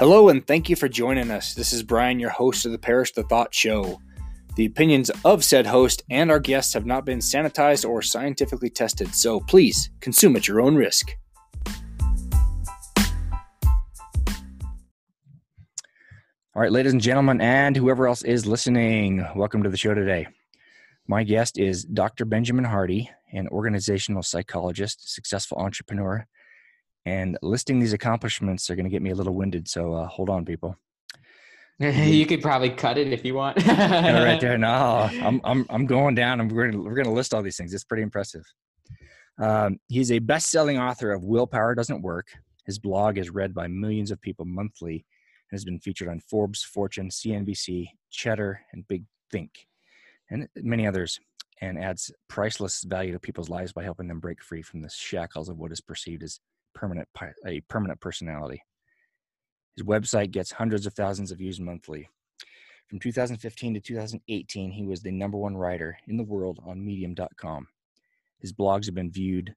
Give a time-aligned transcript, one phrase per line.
[0.00, 1.52] Hello, and thank you for joining us.
[1.52, 4.00] This is Brian, your host of the Perish the Thought Show.
[4.56, 9.14] The opinions of said host and our guests have not been sanitized or scientifically tested,
[9.14, 11.10] so please consume at your own risk.
[16.54, 20.28] All right, ladies and gentlemen, and whoever else is listening, welcome to the show today.
[21.08, 22.24] My guest is Dr.
[22.24, 26.26] Benjamin Hardy, an organizational psychologist, successful entrepreneur,
[27.06, 29.68] and listing these accomplishments are going to get me a little winded.
[29.68, 30.76] So uh, hold on, people.
[31.78, 33.56] you could probably cut it if you want.
[33.66, 34.58] right there.
[34.58, 37.56] No, I'm I'm I'm going down, and we're gonna, we're going to list all these
[37.56, 37.72] things.
[37.72, 38.44] It's pretty impressive.
[39.40, 42.26] Um, he's a best-selling author of Willpower Doesn't Work.
[42.66, 45.06] His blog is read by millions of people monthly
[45.50, 49.66] and has been featured on Forbes, Fortune, CNBC, Cheddar, and Big Think,
[50.28, 51.18] and many others.
[51.62, 55.48] And adds priceless value to people's lives by helping them break free from the shackles
[55.48, 56.40] of what is perceived as
[56.74, 57.08] permanent
[57.46, 58.62] a permanent personality.
[59.76, 62.08] His website gets hundreds of thousands of views monthly.
[62.88, 67.68] From 2015 to 2018, he was the number one writer in the world on Medium.com.
[68.40, 69.54] His blogs have been viewed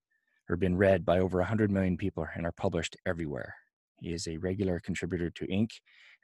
[0.49, 3.55] or been read by over 100 million people and are published everywhere.
[4.01, 5.71] He is a regular contributor to Inc.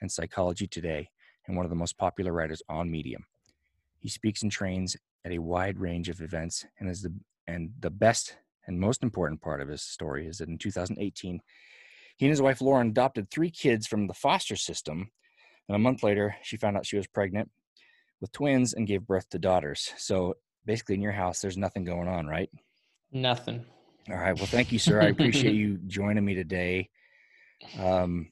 [0.01, 1.09] and Psychology Today
[1.47, 3.25] and one of the most popular writers on Medium.
[3.99, 4.95] He speaks and trains
[5.25, 7.13] at a wide range of events and is the
[7.47, 8.35] and the best
[8.67, 11.41] and most important part of his story is that in 2018,
[12.17, 15.09] he and his wife Lauren adopted three kids from the foster system.
[15.67, 17.49] And a month later, she found out she was pregnant
[18.19, 19.93] with twins and gave birth to daughters.
[19.97, 20.35] So
[20.65, 22.49] basically, in your house, there's nothing going on, right?
[23.11, 23.65] Nothing.
[24.09, 24.35] All right.
[24.35, 25.01] Well, thank you, sir.
[25.01, 26.89] I appreciate you joining me today.
[27.77, 28.31] Um,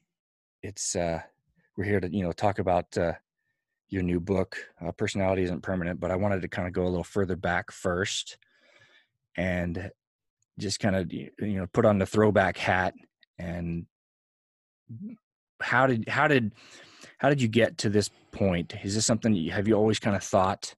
[0.61, 1.21] it's uh,
[1.77, 3.13] we're here to you know talk about uh,
[3.89, 4.57] your new book.
[4.83, 7.71] Uh, Personality isn't permanent, but I wanted to kind of go a little further back
[7.71, 8.37] first,
[9.35, 9.91] and
[10.59, 12.93] just kind of you know put on the throwback hat
[13.37, 13.85] and
[15.61, 16.53] how did how did
[17.17, 18.75] how did you get to this point?
[18.83, 20.75] Is this something you, have you always kind of thought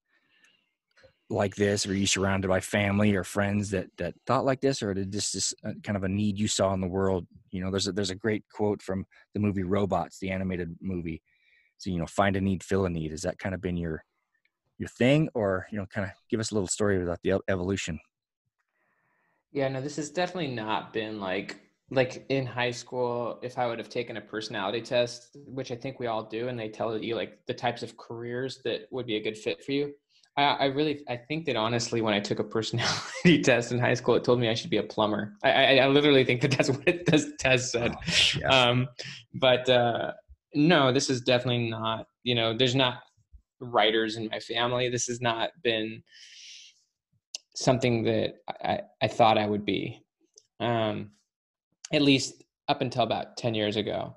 [1.30, 1.86] like this?
[1.86, 5.32] Or you surrounded by family or friends that that thought like this or did this
[5.34, 7.28] just uh, kind of a need you saw in the world?
[7.52, 11.22] You know there's a there's a great quote from the movie robots the animated movie.
[11.78, 13.12] So you know find a need fill a need.
[13.12, 14.04] Has that kind of been your
[14.78, 15.30] your thing?
[15.34, 18.00] Or you know kind of give us a little story about the evolution
[19.52, 21.58] yeah, no, this has definitely not been like
[21.92, 26.00] like in high school if I would have taken a personality test, which I think
[26.00, 29.16] we all do, and they tell you like the types of careers that would be
[29.16, 29.94] a good fit for you.
[30.38, 33.96] I, I really I think that honestly, when I took a personality test in high
[33.96, 35.34] school, it told me I should be a plumber.
[35.44, 37.96] I I, I literally think that that's what this test said.
[37.96, 38.48] Oh, yeah.
[38.48, 38.88] Um,
[39.34, 40.14] but uh,
[40.54, 42.06] no, this is definitely not.
[42.24, 43.02] You know, there's not
[43.60, 44.90] writers in my family.
[44.90, 46.04] This has not been
[47.60, 50.02] something that I, I thought I would be,
[50.62, 51.12] um,
[51.92, 54.16] at least up until about 10 years ago.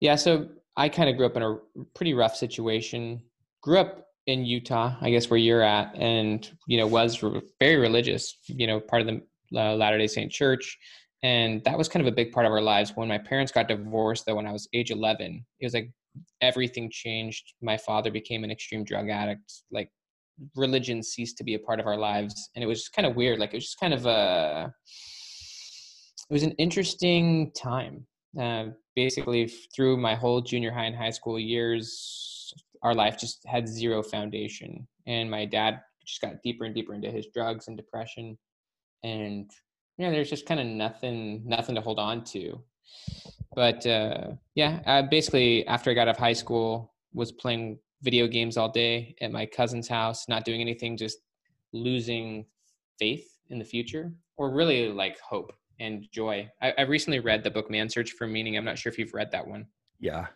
[0.00, 1.56] Yeah, so I kind of grew up in a
[1.96, 3.20] pretty rough situation.
[3.62, 7.76] Grew up in Utah, I guess where you're at, and you know was re- very
[7.76, 8.38] religious.
[8.46, 9.22] You know, part of the
[9.58, 10.78] uh, Latter Day Saint Church,
[11.24, 12.92] and that was kind of a big part of our lives.
[12.94, 15.90] When my parents got divorced, though, when I was age 11, it was like
[16.40, 17.54] everything changed.
[17.60, 19.52] My father became an extreme drug addict.
[19.72, 19.90] Like
[20.56, 23.38] religion ceased to be a part of our lives and it was kind of weird
[23.38, 24.72] like it was just kind of a
[26.30, 28.06] it was an interesting time.
[28.38, 33.66] Uh, basically through my whole junior high and high school years our life just had
[33.66, 38.36] zero foundation and my dad just got deeper and deeper into his drugs and depression
[39.02, 39.50] and
[39.96, 42.60] you know there's just kind of nothing nothing to hold on to.
[43.54, 48.26] But uh, yeah I basically after i got out of high school was playing video
[48.26, 51.18] games all day at my cousin's house, not doing anything, just
[51.72, 52.46] losing
[52.98, 56.48] faith in the future, or really like hope and joy.
[56.60, 58.56] I, I recently read the book Man Search for Meaning.
[58.56, 59.66] I'm not sure if you've read that one.
[60.00, 60.26] Yeah.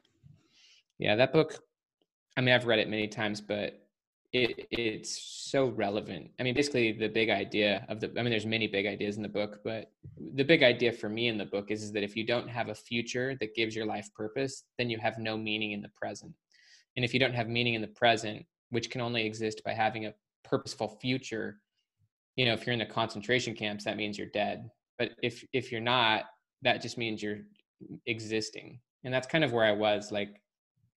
[0.99, 1.59] Yeah, that book,
[2.37, 3.79] I mean, I've read it many times, but
[4.33, 6.31] it it's so relevant.
[6.41, 9.23] I mean, basically the big idea of the I mean, there's many big ideas in
[9.23, 9.91] the book, but
[10.35, 12.69] the big idea for me in the book is, is that if you don't have
[12.69, 16.32] a future that gives your life purpose, then you have no meaning in the present.
[16.97, 20.06] And if you don't have meaning in the present, which can only exist by having
[20.06, 21.61] a purposeful future,
[22.37, 24.71] you know, if you're in the concentration camps, that means you're dead.
[24.99, 26.25] But if if you're not,
[26.62, 27.41] that just means you're
[28.06, 28.81] existing.
[29.05, 30.12] And that's kind of where I was.
[30.12, 30.41] Like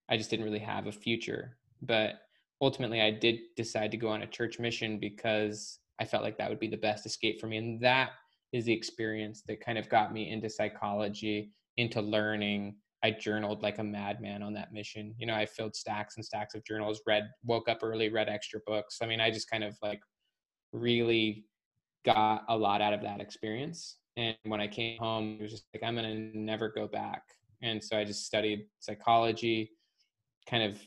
[0.08, 1.56] I just didn't really have a future.
[1.82, 2.14] But
[2.60, 6.48] ultimately I did decide to go on a church mission because I felt like that
[6.48, 7.56] would be the best escape for me.
[7.58, 8.10] And that
[8.52, 13.78] is the experience that kind of got me into psychology, into learning, I journaled like
[13.78, 15.14] a madman on that mission.
[15.16, 18.58] You know, I filled stacks and stacks of journals, read, woke up early, read extra
[18.66, 18.98] books.
[19.00, 20.00] I mean, I just kind of like
[20.72, 21.44] really
[22.04, 23.98] got a lot out of that experience.
[24.16, 27.22] And when I came home, it was just like, I'm going to never go back.
[27.62, 29.70] and so I just studied psychology,
[30.50, 30.78] kind of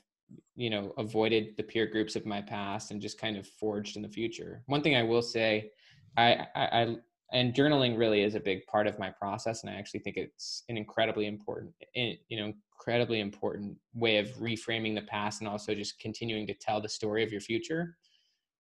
[0.55, 4.01] you know avoided the peer groups of my past and just kind of forged in
[4.01, 4.61] the future.
[4.67, 5.71] One thing I will say,
[6.17, 6.95] I, I, I
[7.31, 10.63] and journaling really is a big part of my process and i actually think it's
[10.69, 15.99] an incredibly important you know incredibly important way of reframing the past and also just
[15.99, 17.97] continuing to tell the story of your future.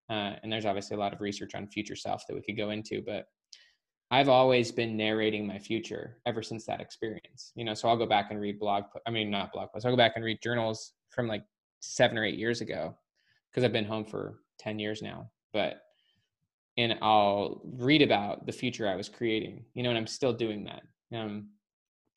[0.09, 2.71] Uh, and there's obviously a lot of research on future self that we could go
[2.71, 3.25] into but
[4.09, 8.07] i've always been narrating my future ever since that experience you know so i'll go
[8.07, 10.93] back and read blog i mean not blog posts i'll go back and read journals
[11.11, 11.43] from like
[11.79, 12.97] seven or eight years ago
[13.51, 15.81] because i've been home for 10 years now but
[16.79, 20.63] and I'll read about the future I was creating, you know, and I'm still doing
[20.63, 20.83] that.
[21.13, 21.49] Um,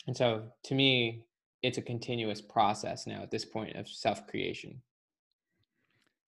[0.06, 1.24] and so to me,
[1.62, 4.80] it's a continuous process now at this point of self creation.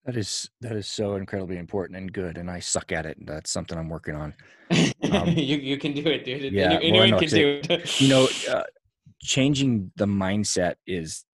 [0.04, 3.16] That is that is so incredibly important and good, and I suck at it.
[3.24, 4.34] That's something I'm working on.
[4.70, 6.52] Um, you you can do it, dude.
[6.52, 8.00] Yeah, anyone well, can do it.
[8.00, 8.64] you know, uh,
[9.22, 11.24] changing the mindset is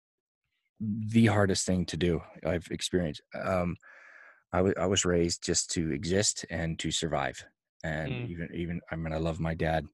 [0.80, 2.20] the hardest thing to do.
[2.46, 3.22] I've experienced.
[3.42, 3.76] Um,
[4.52, 7.44] I, w- I was raised just to exist and to survive.
[7.84, 8.28] And mm.
[8.28, 9.86] even, even, I mean, I love my dad.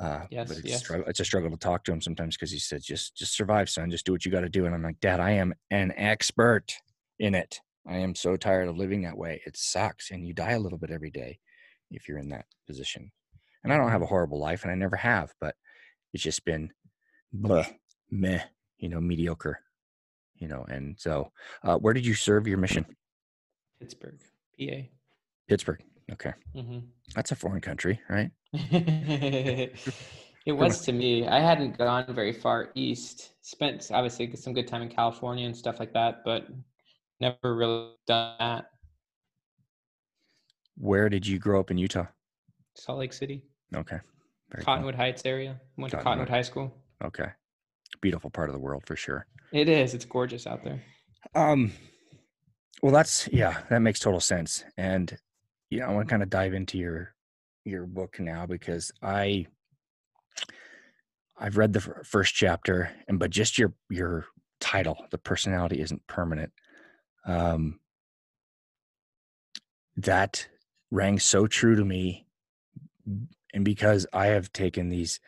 [0.00, 0.80] Uh, yes, but it's, yes.
[0.80, 3.70] Struggle, it's a struggle to talk to him sometimes because he said, just, just survive,
[3.70, 3.90] son.
[3.90, 4.66] Just do what you got to do.
[4.66, 6.72] And I'm like, dad, I am an expert
[7.18, 7.60] in it.
[7.86, 9.42] I am so tired of living that way.
[9.46, 10.10] It sucks.
[10.10, 11.38] And you die a little bit every day
[11.90, 13.12] if you're in that position.
[13.62, 14.10] And I don't have a mm-hmm.
[14.10, 15.54] horrible life and I never have, but
[16.12, 16.70] it's just been
[17.32, 17.66] blah,
[18.10, 18.42] meh,
[18.78, 19.60] you know, mediocre,
[20.36, 20.64] you know.
[20.68, 21.30] And so,
[21.62, 22.86] uh, where did you serve your mission?
[23.84, 24.18] Pittsburgh,
[24.58, 24.76] PA.
[25.46, 25.82] Pittsburgh.
[26.10, 26.32] Okay.
[26.56, 26.78] Mm-hmm.
[27.14, 28.30] That's a foreign country, right?
[28.54, 29.72] it
[30.46, 31.26] was to me.
[31.28, 33.32] I hadn't gone very far east.
[33.42, 36.46] Spent obviously some good time in California and stuff like that, but
[37.20, 38.70] never really done that.
[40.78, 42.06] Where did you grow up in Utah?
[42.74, 43.42] Salt Lake City.
[43.76, 43.98] Okay.
[44.50, 45.04] Very Cottonwood cool.
[45.04, 45.60] Heights area.
[45.76, 46.00] Went Cottonwood.
[46.00, 46.74] to Cottonwood High School.
[47.04, 47.28] Okay.
[48.00, 49.26] Beautiful part of the world for sure.
[49.52, 49.92] It is.
[49.92, 50.82] It's gorgeous out there.
[51.34, 51.72] Um,
[52.82, 54.64] well, that's yeah, that makes total sense.
[54.76, 55.16] And
[55.70, 57.14] yeah, I want to kind of dive into your
[57.64, 59.46] your book now because I
[61.36, 64.26] I've read the first chapter, and but just your your
[64.60, 66.52] title, the personality isn't permanent.
[67.26, 67.80] Um,
[69.96, 70.48] that
[70.90, 72.26] rang so true to me,
[73.52, 75.20] and because I have taken these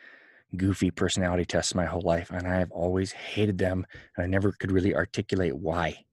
[0.55, 3.85] goofy personality tests my whole life, and I have always hated them,
[4.15, 6.05] and I never could really articulate why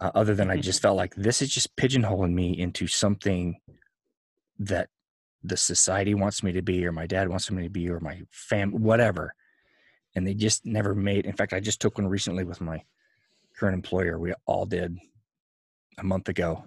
[0.00, 3.60] uh, other than I just felt like this is just pigeonholing me into something
[4.58, 4.88] that
[5.42, 8.22] the society wants me to be, or my dad wants me to be, or my
[8.30, 9.34] fam, whatever.
[10.14, 11.26] And they just never made.
[11.26, 12.82] In fact, I just took one recently with my
[13.56, 14.18] current employer.
[14.18, 14.98] We all did
[15.98, 16.64] a month ago,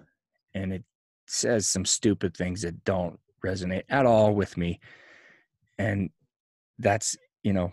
[0.54, 0.84] and it
[1.26, 4.80] says some stupid things that don't resonate at all with me.
[5.78, 6.10] And
[6.78, 7.72] that's you know,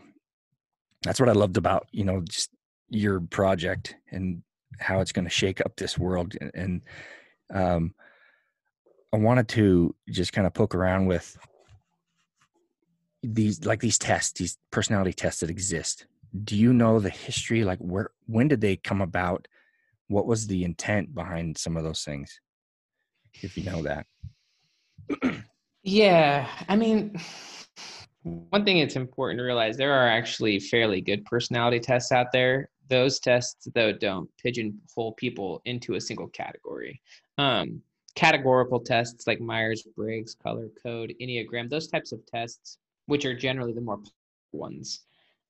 [1.03, 2.49] that's what I loved about you know just
[2.89, 4.41] your project and
[4.79, 6.81] how it's going to shake up this world and
[7.53, 7.93] um,
[9.13, 11.37] i wanted to just kind of poke around with
[13.23, 16.05] these like these tests these personality tests that exist.
[16.43, 17.63] Do you know the history?
[17.63, 19.47] Like where when did they come about?
[20.07, 22.39] What was the intent behind some of those things
[23.41, 24.05] if you know that?
[25.83, 27.17] Yeah i mean
[28.23, 32.69] one thing it's important to realize there are actually fairly good personality tests out there
[32.89, 37.01] those tests though don't pigeonhole people into a single category.
[37.37, 37.81] Um,
[38.15, 43.79] categorical tests like myers-briggs color code enneagram those types of tests which are generally the
[43.79, 43.99] more
[44.51, 45.05] ones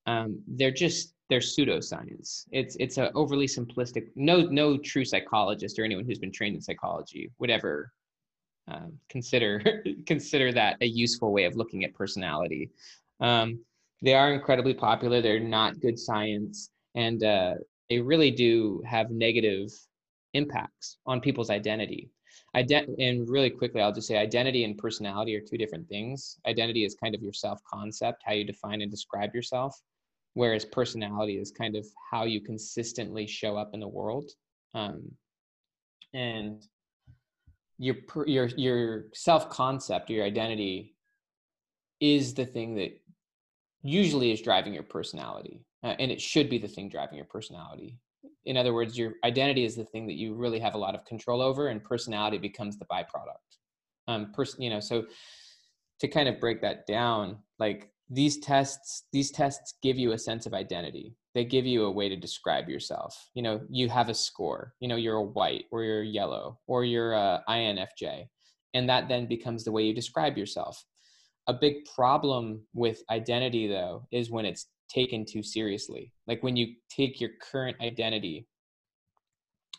[0.06, 2.46] um, they're just they're pseudoscience.
[2.50, 6.62] It's it's a overly simplistic no no true psychologist or anyone who's been trained in
[6.62, 7.92] psychology would ever
[8.68, 9.62] um, consider
[10.06, 12.70] consider that a useful way of looking at personality.
[13.20, 13.60] Um,
[14.02, 15.20] they are incredibly popular.
[15.20, 17.54] They're not good science and uh,
[17.88, 19.70] they really do have negative
[20.34, 22.10] impacts on people's identity.
[22.56, 26.38] Ident- and really quickly, I'll just say identity and personality are two different things.
[26.46, 29.80] Identity is kind of your self concept, how you define and describe yourself,
[30.34, 34.30] whereas personality is kind of how you consistently show up in the world.
[34.74, 35.10] Um,
[36.12, 36.62] and
[37.78, 40.94] your your your self concept, your identity,
[42.00, 43.00] is the thing that
[43.82, 47.98] usually is driving your personality uh, and it should be the thing driving your personality.
[48.44, 51.04] In other words your identity is the thing that you really have a lot of
[51.04, 53.58] control over and personality becomes the byproduct.
[54.08, 55.06] Um person you know so
[56.00, 60.46] to kind of break that down like these tests these tests give you a sense
[60.46, 61.14] of identity.
[61.34, 63.30] They give you a way to describe yourself.
[63.34, 64.74] You know you have a score.
[64.80, 68.28] You know you're a white or you're yellow or you're a infj
[68.74, 70.84] and that then becomes the way you describe yourself.
[71.46, 76.12] A big problem with identity though is when it's taken too seriously.
[76.26, 78.46] Like when you take your current identity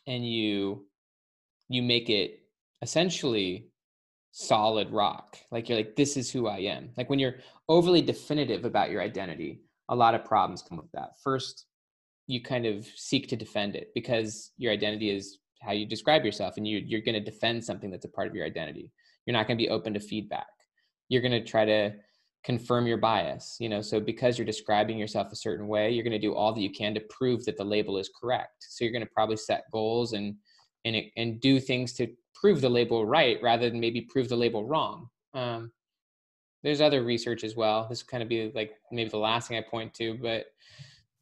[0.08, 0.86] and you
[1.70, 2.39] you make it
[2.82, 3.72] essentially
[4.32, 5.38] solid rock.
[5.51, 6.89] Like you're like, this is who I am.
[6.98, 7.36] Like when you're
[7.70, 11.12] overly definitive about your identity, a lot of problems come with that.
[11.24, 11.65] First,
[12.27, 16.56] you kind of seek to defend it because your identity is how you describe yourself
[16.58, 18.91] and you, you're going to defend something that's a part of your identity.
[19.25, 20.48] You're not going to be open to feedback.
[21.10, 21.94] You're going to try to
[22.43, 26.12] confirm your bias you know so because you're describing yourself a certain way you're going
[26.12, 28.65] to do all that you can to prove that the label is correct.
[28.69, 30.36] So you're going to probably set goals and
[30.86, 34.65] and and do things to prove the label right rather than maybe prove the label
[34.65, 35.07] wrong.
[35.33, 35.71] Um,
[36.63, 37.88] there's other research as well.
[37.89, 40.45] This kind of be like maybe the last thing i point to but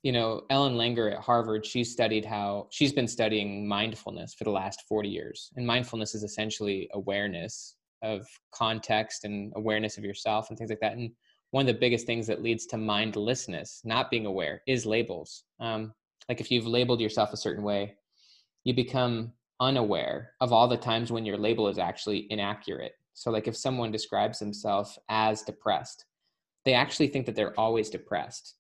[0.04, 4.50] you know ellen langer at harvard she studied how she's been studying mindfulness for the
[4.50, 10.58] last 40 years and mindfulness is essentially awareness of context and awareness of yourself and
[10.58, 10.94] things like that.
[10.94, 11.12] And
[11.52, 15.44] one of the biggest things that leads to mindlessness, not being aware, is labels.
[15.60, 15.94] Um,
[16.28, 17.96] like if you've labeled yourself a certain way,
[18.64, 22.94] you become unaware of all the times when your label is actually inaccurate.
[23.14, 26.06] So, like if someone describes themselves as depressed,
[26.66, 28.56] they actually think that they're always depressed.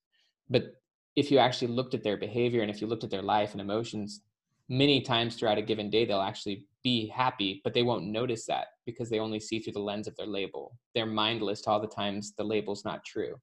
[0.50, 0.76] But
[1.16, 3.62] if you actually looked at their behavior and if you looked at their life and
[3.62, 4.22] emotions,
[4.70, 8.68] many times throughout a given day, they'll actually be happy, but they won't notice that
[8.86, 10.78] because they only see through the lens of their label.
[10.96, 13.36] They're mindless to all the times the label's not true.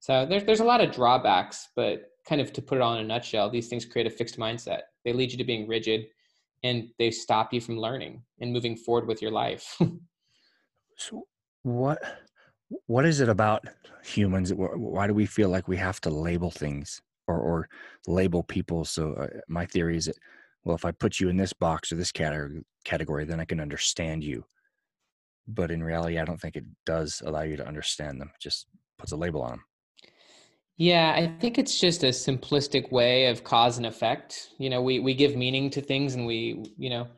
[0.00, 3.00] So there's there's a lot of drawbacks, but kind of to put it all in
[3.00, 4.82] a nutshell, these things create a fixed mindset.
[5.04, 6.06] They lead you to being rigid
[6.62, 9.76] and they stop you from learning and moving forward with your life.
[10.96, 11.26] so
[11.62, 11.98] what
[12.86, 13.64] what is it about
[14.04, 17.68] humans why do we feel like we have to label things or or
[18.06, 20.16] label people so uh, my theory is that
[20.64, 24.22] well, if I put you in this box or this category, then I can understand
[24.24, 24.44] you.
[25.46, 28.30] But in reality, I don't think it does allow you to understand them.
[28.34, 28.66] It just
[28.98, 29.64] puts a label on them.
[30.76, 34.50] Yeah, I think it's just a simplistic way of cause and effect.
[34.58, 37.08] You know, we we give meaning to things, and we, you know,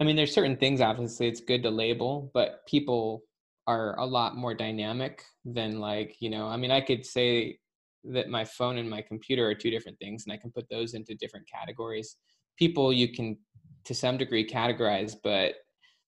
[0.00, 3.22] I mean, there's certain things obviously it's good to label, but people
[3.66, 7.58] are a lot more dynamic than like, you know, I mean, I could say
[8.04, 10.94] that my phone and my computer are two different things, and I can put those
[10.94, 12.16] into different categories
[12.58, 13.36] people you can
[13.84, 15.54] to some degree categorize, but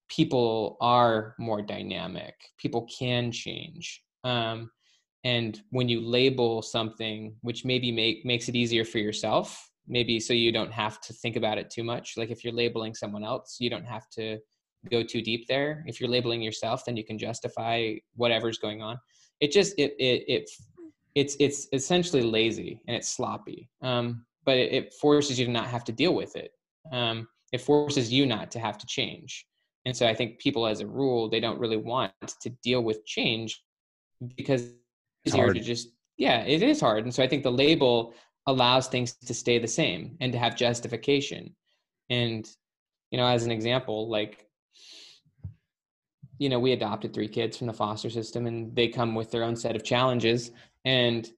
[0.09, 2.35] people are more dynamic.
[2.59, 4.03] People can change.
[4.25, 4.71] Um,
[5.25, 10.33] and when you label something, which maybe make makes it easier for yourself, maybe so
[10.33, 12.17] you don't have to think about it too much.
[12.17, 14.39] Like if you're labeling someone else, you don't have to
[14.91, 15.85] go too deep there.
[15.87, 18.99] If you're labeling yourself, then you can justify whatever's going on.
[19.41, 20.51] It just it it it
[21.15, 23.69] it's it's essentially lazy and it's sloppy.
[23.83, 26.53] Um, but it, it, forces you to not have to deal with it.
[26.93, 29.47] Um, it forces you not to have to change.
[29.85, 33.05] And so I think people, as a rule, they don't really want to deal with
[33.05, 33.63] change
[34.37, 34.63] because
[35.25, 35.57] it's easier hard.
[35.57, 37.05] to just yeah, it is hard.
[37.05, 38.15] And so I think the label
[38.47, 41.55] allows things to stay the same and to have justification.
[42.09, 42.49] And
[43.11, 44.47] you know, as an example, like
[46.39, 49.43] you know, we adopted three kids from the foster system, and they come with their
[49.43, 50.51] own set of challenges.
[50.85, 51.29] And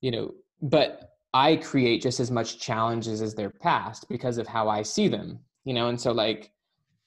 [0.00, 4.68] you know, but I create just as much challenges as their past because of how
[4.68, 6.52] I see them, you know, and so like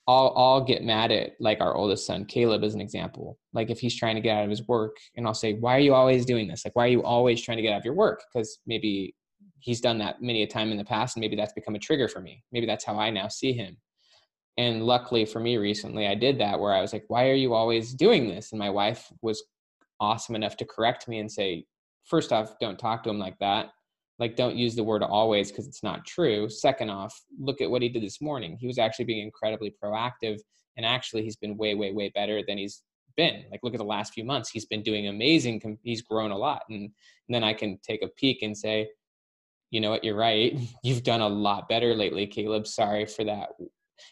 [0.06, 3.40] I'll I'll get mad at like our oldest son, Caleb, as an example.
[3.54, 5.80] Like if he's trying to get out of his work and I'll say, Why are
[5.80, 6.66] you always doing this?
[6.66, 8.22] Like, why are you always trying to get out of your work?
[8.32, 9.16] Because maybe
[9.60, 12.10] he's done that many a time in the past and maybe that's become a trigger
[12.10, 12.44] for me.
[12.52, 13.78] Maybe that's how I now see him.
[14.58, 17.54] And luckily for me recently, I did that where I was like, Why are you
[17.54, 18.52] always doing this?
[18.52, 19.42] And my wife was
[20.02, 21.66] awesome enough to correct me and say,
[22.04, 23.70] First off, don't talk to him like that
[24.20, 26.50] like don't use the word always because it's not true.
[26.50, 28.58] Second off look at what he did this morning.
[28.60, 30.40] He was actually being incredibly proactive
[30.76, 32.84] and actually he's been way way way better than he's
[33.16, 33.46] been.
[33.52, 34.50] Like look at the last few months.
[34.50, 36.92] He's been doing amazing he's grown a lot and, and
[37.30, 38.90] then i can take a peek and say
[39.70, 40.04] you know what?
[40.06, 40.58] You're right.
[40.84, 42.68] You've done a lot better lately caleb.
[42.68, 43.50] Sorry for that.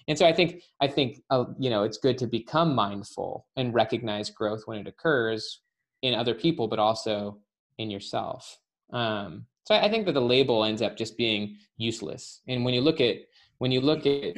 [0.08, 3.74] And so i think i think uh, you know it's good to become mindful and
[3.74, 5.62] recognize growth when it occurs
[6.02, 7.40] in other people but also
[7.78, 8.58] in yourself.
[8.92, 12.42] Um, so I think that the label ends up just being useless.
[12.48, 13.18] And when you look at
[13.58, 14.36] when you look at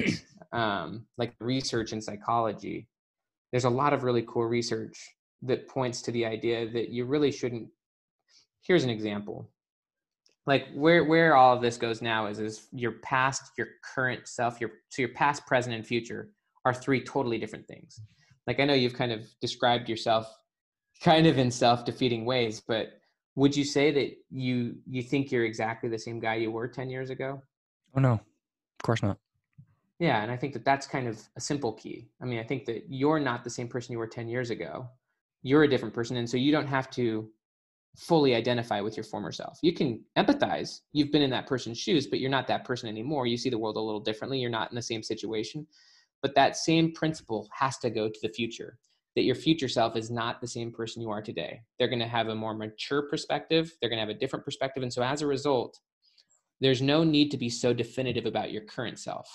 [0.52, 2.88] um, like research in psychology,
[3.52, 4.96] there's a lot of really cool research
[5.42, 7.68] that points to the idea that you really shouldn't.
[8.62, 9.50] Here's an example.
[10.46, 14.62] Like where where all of this goes now is is your past, your current self,
[14.62, 16.30] your so your past, present, and future
[16.64, 18.00] are three totally different things.
[18.46, 20.26] Like I know you've kind of described yourself
[21.02, 22.97] kind of in self-defeating ways, but
[23.38, 26.90] would you say that you you think you're exactly the same guy you were 10
[26.90, 27.40] years ago
[27.96, 29.16] oh no of course not
[29.98, 32.64] yeah and i think that that's kind of a simple key i mean i think
[32.64, 34.88] that you're not the same person you were 10 years ago
[35.42, 37.30] you're a different person and so you don't have to
[37.96, 39.58] fully identify with your former self.
[39.60, 40.82] You can empathize.
[40.92, 43.26] You've been in that person's shoes, but you're not that person anymore.
[43.26, 44.38] You see the world a little differently.
[44.38, 45.66] You're not in the same situation.
[46.22, 48.78] But that same principle has to go to the future
[49.18, 51.60] that your future self is not the same person you are today.
[51.76, 54.84] They're going to have a more mature perspective, they're going to have a different perspective.
[54.84, 55.80] And so as a result,
[56.60, 59.28] there's no need to be so definitive about your current self.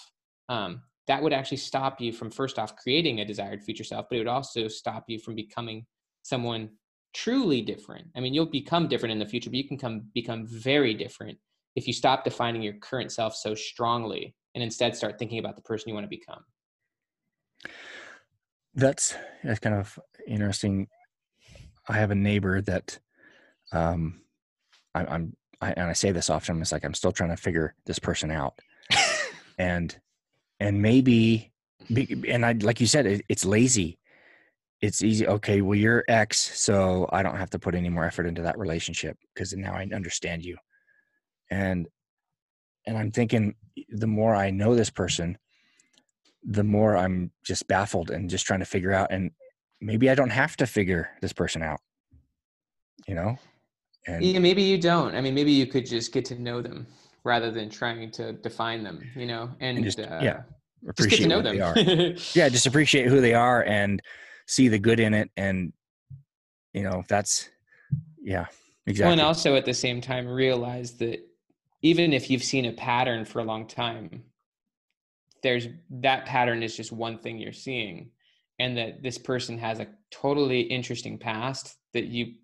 [0.47, 4.15] Um, that would actually stop you from, first off, creating a desired future self, but
[4.15, 5.85] it would also stop you from becoming
[6.21, 6.69] someone
[7.13, 8.07] truly different.
[8.15, 11.37] I mean, you'll become different in the future, but you can come become very different
[11.75, 15.61] if you stop defining your current self so strongly and instead start thinking about the
[15.61, 16.45] person you want to become.
[18.75, 20.87] That's that's kind of interesting.
[21.87, 22.97] I have a neighbor that
[23.71, 24.21] um,
[24.95, 26.61] I, I'm, I, and I say this often.
[26.61, 28.59] It's like I'm still trying to figure this person out,
[29.57, 29.95] and
[30.59, 31.51] and maybe,
[32.27, 33.99] and I like you said, it, it's lazy.
[34.81, 35.27] It's easy.
[35.27, 38.57] Okay, well, you're X, so I don't have to put any more effort into that
[38.57, 40.57] relationship because now I understand you,
[41.51, 41.87] and
[42.85, 43.55] and I'm thinking
[43.89, 45.37] the more I know this person,
[46.45, 49.11] the more I'm just baffled and just trying to figure out.
[49.11, 49.31] And
[49.81, 51.79] maybe I don't have to figure this person out,
[53.07, 53.37] you know?
[54.07, 55.15] And yeah, maybe you don't.
[55.15, 56.85] I mean, maybe you could just get to know them
[57.23, 59.49] rather than trying to define them, you know?
[59.59, 60.41] And, and just, uh, yeah,
[60.87, 61.55] appreciate to know them.
[62.33, 64.01] yeah, just appreciate who they are and
[64.45, 65.29] see the good in it.
[65.37, 65.71] And,
[66.73, 67.49] you know, that's,
[68.21, 68.47] yeah,
[68.85, 69.05] exactly.
[69.05, 71.25] Well, and also at the same time, realize that
[71.81, 74.23] even if you've seen a pattern for a long time,
[75.43, 78.11] there's that pattern is just one thing you're seeing.
[78.59, 82.35] And that this person has a totally interesting past that you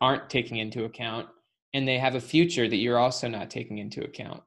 [0.00, 1.28] aren't taking into account.
[1.74, 4.42] And they have a future that you're also not taking into account.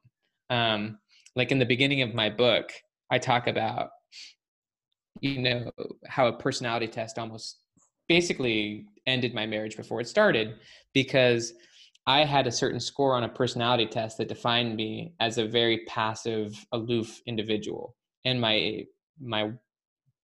[0.50, 0.98] Um,
[1.36, 2.72] like in the beginning of my book
[3.12, 3.92] i talk about
[5.22, 5.72] you know
[6.08, 7.60] how a personality test almost
[8.08, 10.56] basically ended my marriage before it started.
[10.94, 11.54] Because
[12.08, 15.86] I had a certain score on a personality test that defined me as a very
[15.88, 18.84] passive, aloof individual and my
[19.20, 19.52] my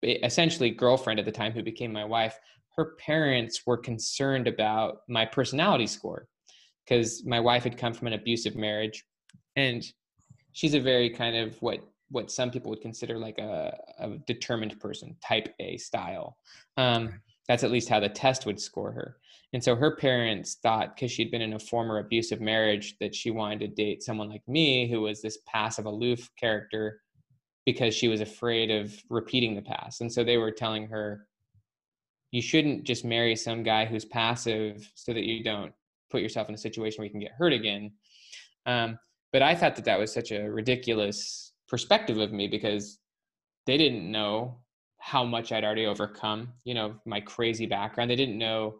[0.04, 2.38] essentially girlfriend at the time who became my wife
[2.78, 6.28] her parents were concerned about my personality score
[6.86, 9.04] because my wife had come from an abusive marriage
[9.56, 9.86] and
[10.52, 11.80] she's a very kind of what
[12.10, 16.38] what some people would consider like a, a determined person type a style.
[16.78, 19.18] Um, that's at least how the test would score her.
[19.54, 23.32] And so her parents thought because she'd been in a former abusive marriage that she
[23.32, 27.02] wanted to date someone like me who was this passive aloof character
[27.66, 30.02] because she was afraid of repeating the past.
[30.02, 31.28] And so they were telling her,
[32.32, 35.74] you shouldn't just marry some guy who's passive so that you don't
[36.12, 37.92] put yourself in a situation where you can get hurt again.
[38.66, 39.00] Um,
[39.32, 43.00] but I thought that that was such a ridiculous perspective of me because
[43.66, 44.60] they didn't know
[45.00, 48.10] how much I'd already overcome, you know, my crazy background.
[48.10, 48.80] They didn't know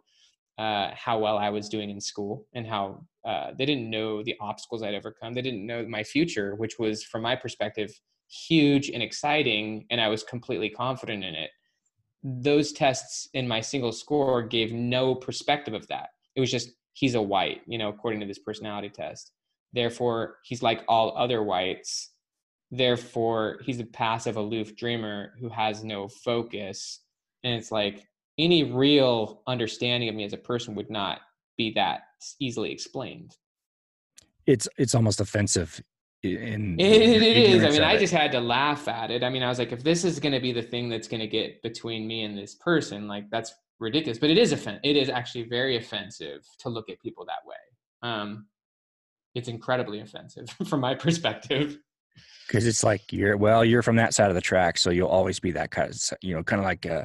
[0.58, 4.34] uh, how well I was doing in school and how uh, they didn't know the
[4.40, 5.34] obstacles I'd overcome.
[5.34, 7.90] They didn't know my future, which was, from my perspective,
[8.28, 11.50] huge and exciting and I was completely confident in it.
[12.22, 16.10] Those tests in my single score gave no perspective of that.
[16.34, 19.32] It was just he's a white, you know, according to this personality test.
[19.72, 22.12] Therefore, he's like all other whites.
[22.70, 27.00] Therefore, he's a passive, aloof dreamer who has no focus.
[27.44, 28.08] And it's like
[28.38, 31.20] any real understanding of me as a person would not
[31.56, 32.02] be that
[32.40, 33.36] easily explained.
[34.46, 35.80] It's it's almost offensive
[36.22, 37.64] in it, it is.
[37.64, 39.22] I mean i just had to laugh at it.
[39.22, 41.20] I mean i was like if this is going to be the thing that's going
[41.20, 44.18] to get between me and this person like that's ridiculous.
[44.18, 48.10] But it is offen- it is actually very offensive to look at people that way.
[48.10, 48.46] Um
[49.34, 51.78] it's incredibly offensive from my perspective.
[52.46, 55.38] Because it's like you're well you're from that side of the track so you'll always
[55.40, 57.04] be that kind of you know kind of like uh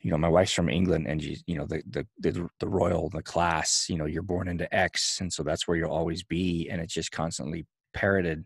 [0.00, 3.08] you know my wife's from england and you, you know the, the the the royal
[3.10, 6.68] the class you know you're born into x and so that's where you'll always be
[6.70, 8.44] and it's just constantly parroted.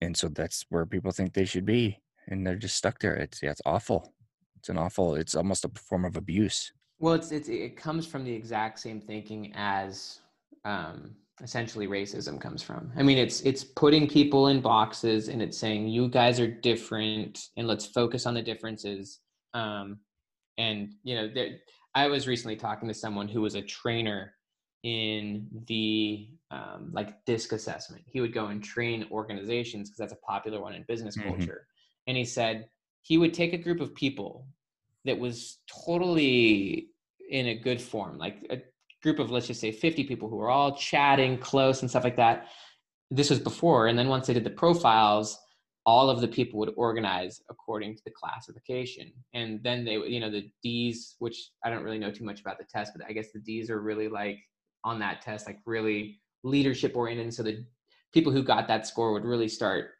[0.00, 3.14] And so that's where people think they should be and they're just stuck there.
[3.14, 4.14] It's yeah it's awful.
[4.56, 6.72] It's an awful it's almost a form of abuse.
[6.98, 10.20] Well it's, it's it comes from the exact same thinking as
[10.64, 12.92] um essentially racism comes from.
[12.96, 17.40] I mean it's it's putting people in boxes and it's saying you guys are different
[17.56, 19.20] and let's focus on the differences.
[19.54, 19.98] Um
[20.58, 21.58] and you know there,
[21.94, 24.34] i was recently talking to someone who was a trainer
[24.82, 28.02] in the um, like disc assessment.
[28.06, 31.28] He would go and train organizations because that's a popular one in business mm-hmm.
[31.28, 31.66] culture.
[32.06, 32.68] And he said
[33.02, 34.46] he would take a group of people
[35.04, 36.88] that was totally
[37.30, 38.60] in a good form, like a
[39.02, 42.16] group of let's just say 50 people who were all chatting close and stuff like
[42.16, 42.48] that.
[43.10, 45.38] This was before, and then once they did the profiles,
[45.88, 50.30] all of the people would organize according to the classification and then they you know
[50.30, 53.32] the d's which i don't really know too much about the test but i guess
[53.32, 54.38] the d's are really like
[54.88, 57.34] on that test, like really leadership oriented.
[57.34, 57.64] So the
[58.12, 59.90] people who got that score would really start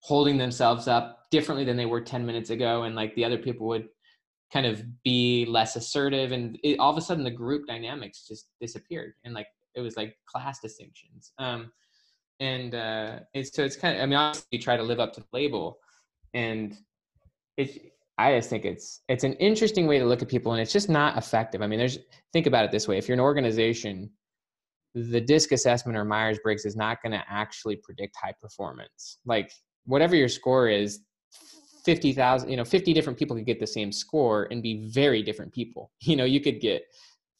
[0.00, 2.84] holding themselves up differently than they were 10 minutes ago.
[2.84, 3.88] And like the other people would
[4.52, 6.32] kind of be less assertive.
[6.32, 9.14] And it, all of a sudden the group dynamics just disappeared.
[9.24, 11.32] And like, it was like class distinctions.
[11.38, 11.70] Um,
[12.40, 13.20] and uh,
[13.52, 15.78] so it's kind of, I mean, obviously you try to live up to the label
[16.32, 16.76] and
[17.56, 17.78] it's,
[18.18, 20.88] I just think it's it's an interesting way to look at people, and it's just
[20.88, 21.62] not effective.
[21.62, 21.98] I mean, there's
[22.32, 24.10] think about it this way: if you're an organization,
[24.94, 29.18] the DISC assessment or Myers Briggs is not going to actually predict high performance.
[29.24, 29.52] Like
[29.84, 31.00] whatever your score is,
[31.84, 35.22] fifty thousand, you know, fifty different people could get the same score and be very
[35.22, 35.90] different people.
[36.00, 36.82] You know, you could get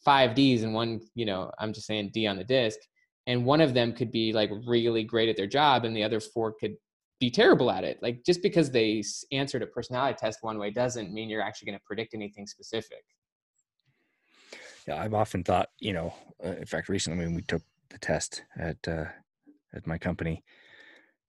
[0.04, 2.78] five D's and one, you know, I'm just saying D on the DISC,
[3.26, 6.20] and one of them could be like really great at their job, and the other
[6.20, 6.74] four could
[7.20, 7.98] be terrible at it.
[8.00, 11.78] Like just because they answered a personality test one way doesn't mean you're actually going
[11.78, 13.04] to predict anything specific.
[14.88, 18.44] Yeah, I've often thought, you know, uh, in fact, recently when we took the test
[18.58, 19.04] at uh,
[19.74, 20.42] at my company,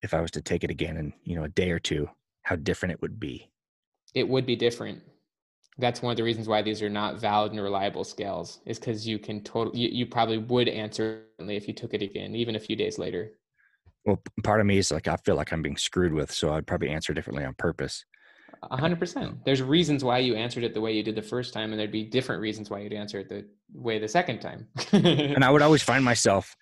[0.02, 2.10] if I was to take it again in you know a day or two,
[2.44, 3.52] how different it would be.
[4.16, 5.02] It would be different.
[5.78, 9.06] That's one of the reasons why these are not valid and reliable scales, is because
[9.06, 12.56] you can totally, you, you probably would answer differently if you took it again, even
[12.56, 13.34] a few days later
[14.06, 16.66] well part of me is like i feel like i'm being screwed with so i'd
[16.66, 18.06] probably answer differently on purpose
[18.64, 19.44] a hundred percent.
[19.46, 21.92] There's reasons why you answered it the way you did the first time and there'd
[21.92, 24.68] be different reasons why you'd answer it the way the second time.
[24.92, 26.56] And i would always find myself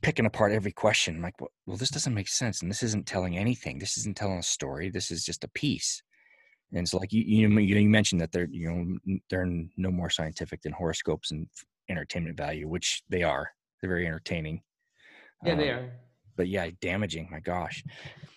[0.00, 3.06] picking apart every question I'm like well, well this doesn't make sense and this isn't
[3.06, 3.78] telling anything.
[3.78, 4.90] This isn't telling a story.
[4.90, 6.02] This is just a piece.
[6.72, 10.62] And it's like you you, you mentioned that they're you know they're no more scientific
[10.62, 11.48] than horoscopes and
[11.88, 13.50] entertainment value which they are.
[13.80, 14.62] They're very entertaining.
[15.44, 15.92] Yeah um, they are.
[16.36, 17.28] but yeah, damaging.
[17.30, 17.82] My gosh.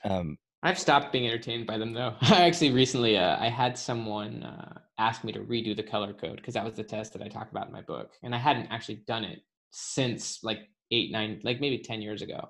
[0.04, 2.16] Um, I've stopped being entertained by them though.
[2.22, 6.38] I actually recently uh, I had someone uh, ask me to redo the color code
[6.38, 8.68] because that was the test that I talk about in my book, and I hadn't
[8.68, 9.40] actually done it
[9.72, 10.60] since like
[10.92, 12.50] eight, nine, like maybe ten years ago.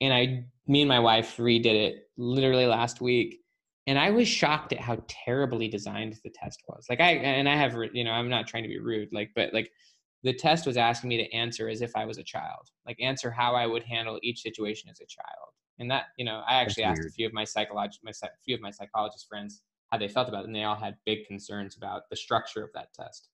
[0.00, 3.40] And I, me and my wife redid it literally last week,
[3.86, 6.86] and I was shocked at how terribly designed the test was.
[6.88, 9.52] Like I, and I have, you know, I'm not trying to be rude, like, but
[9.52, 9.70] like
[10.22, 13.30] the test was asking me to answer as if I was a child, like answer
[13.30, 15.47] how I would handle each situation as a child.
[15.78, 18.12] And that, you know, I actually asked a few of my psychologist, my
[18.44, 21.26] few of my psychologist friends how they felt about it, and they all had big
[21.26, 23.28] concerns about the structure of that test.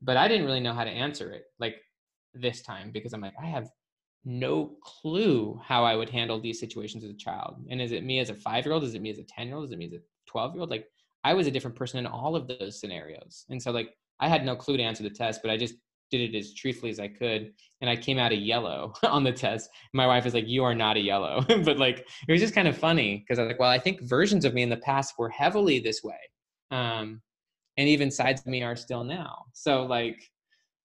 [0.00, 1.76] But I didn't really know how to answer it, like
[2.34, 3.68] this time, because I'm like, I have
[4.24, 7.56] no clue how I would handle these situations as a child.
[7.70, 8.84] And is it me as a five year old?
[8.84, 9.64] Is it me as a 10 year old?
[9.64, 10.70] Is it me as a 12 year old?
[10.70, 10.86] Like
[11.24, 13.44] I was a different person in all of those scenarios.
[13.48, 15.74] And so like I had no clue to answer the test, but I just
[16.10, 17.52] did it as truthfully as I could.
[17.80, 19.70] And I came out a yellow on the test.
[19.92, 21.44] My wife was like, You are not a yellow.
[21.64, 24.02] but like, it was just kind of funny because I was like, Well, I think
[24.02, 26.18] versions of me in the past were heavily this way.
[26.70, 27.22] Um,
[27.76, 29.44] and even sides of me are still now.
[29.52, 30.20] So, like,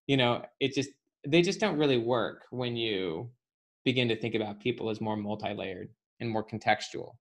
[0.07, 0.89] you know, it just,
[1.27, 3.29] they just don't really work when you
[3.83, 7.13] begin to think about people as more multi layered and more contextual.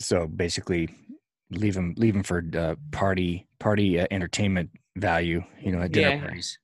[0.00, 0.88] So basically,
[1.50, 6.10] leave them leave them for uh, party party uh, entertainment value you know at dinner
[6.10, 6.20] yeah.
[6.20, 6.58] parties.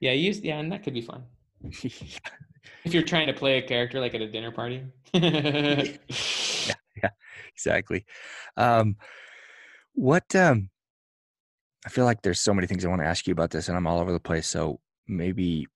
[0.00, 1.24] Yeah use yeah and that could be fun.
[2.84, 4.84] If you're trying to play a character like at a dinner party.
[5.14, 5.84] Yeah,
[7.02, 7.10] yeah
[7.48, 8.04] exactly.
[8.56, 8.96] Um
[9.94, 10.70] what um
[11.84, 13.76] i feel like there's so many things i want to ask you about this and
[13.76, 15.66] i'm all over the place so maybe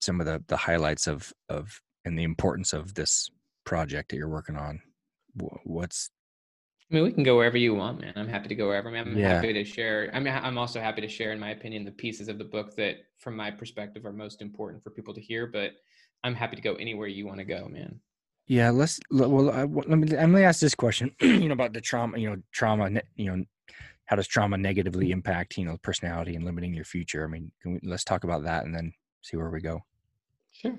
[0.00, 3.30] some of the the highlights of of and the importance of this
[3.64, 4.80] project that you're working on.
[5.64, 6.10] What's
[6.92, 8.12] I mean, we can go wherever you want, man.
[8.16, 8.90] I'm happy to go wherever.
[8.90, 9.08] Man.
[9.08, 9.28] I am yeah.
[9.36, 10.10] happy to share.
[10.12, 12.76] I mean, I'm also happy to share, in my opinion, the pieces of the book
[12.76, 15.46] that, from my perspective, are most important for people to hear.
[15.46, 15.70] But
[16.22, 17.98] I'm happy to go anywhere you want to go, man.
[18.46, 19.00] Yeah, let's.
[19.10, 21.14] Well, I, let me let me ask this question.
[21.22, 22.18] you know about the trauma.
[22.18, 22.90] You know, trauma.
[23.16, 23.44] You know,
[24.04, 27.24] how does trauma negatively impact you know personality and limiting your future?
[27.24, 29.80] I mean, we, let's talk about that and then see where we go.
[30.50, 30.78] Sure.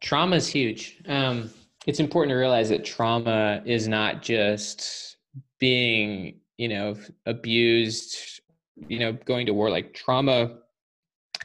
[0.00, 1.00] Trauma is huge.
[1.06, 1.50] Um,
[1.86, 5.17] it's important to realize that trauma is not just
[5.58, 8.40] being you know abused
[8.76, 10.58] you know going to war like trauma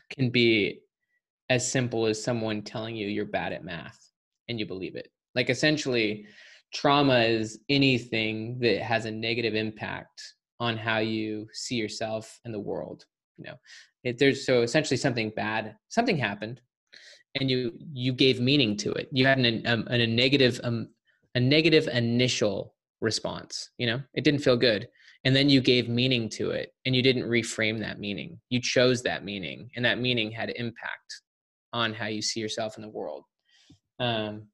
[0.09, 0.81] can be
[1.49, 4.09] as simple as someone telling you you're bad at math
[4.49, 5.09] and you believe it.
[5.35, 6.25] Like essentially
[6.73, 12.59] trauma is anything that has a negative impact on how you see yourself and the
[12.59, 13.05] world
[13.37, 13.55] you know.
[14.03, 16.61] If there's so essentially something bad something happened
[17.39, 19.09] and you you gave meaning to it.
[19.11, 20.89] You had an, um, an a negative um,
[21.35, 22.72] a negative initial
[23.03, 24.01] response you know?
[24.13, 24.87] It didn't feel good.
[25.25, 28.39] And then you gave meaning to it and you didn't reframe that meaning.
[28.49, 31.21] You chose that meaning and that meaning had impact
[31.71, 33.23] on how you see yourself in the world.
[33.99, 34.47] Um,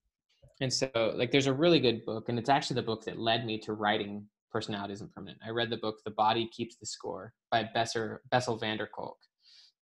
[0.62, 3.46] and so like there's a really good book and it's actually the book that led
[3.46, 5.40] me to writing personality isn't permanent.
[5.46, 9.18] I read the book the body keeps the score by Besser, bessel van der kolk.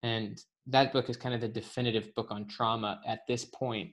[0.03, 3.91] And that book is kind of the definitive book on trauma at this point.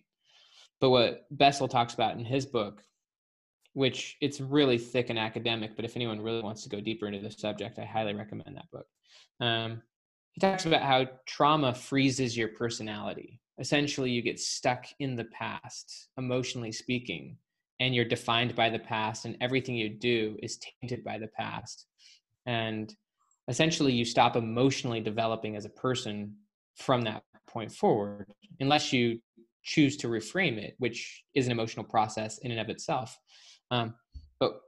[0.80, 2.82] But what Bessel talks about in his book,
[3.78, 7.20] which it's really thick and academic, but if anyone really wants to go deeper into
[7.20, 8.86] the subject, I highly recommend that book.
[9.38, 9.82] Um,
[10.32, 13.40] he talks about how trauma freezes your personality.
[13.60, 17.36] Essentially, you get stuck in the past, emotionally speaking,
[17.78, 21.86] and you're defined by the past, and everything you do is tainted by the past.
[22.46, 22.92] And
[23.46, 26.34] essentially, you stop emotionally developing as a person
[26.74, 28.26] from that point forward,
[28.58, 29.20] unless you
[29.62, 33.16] choose to reframe it, which is an emotional process in and of itself.
[33.70, 33.94] Um,
[34.40, 34.60] but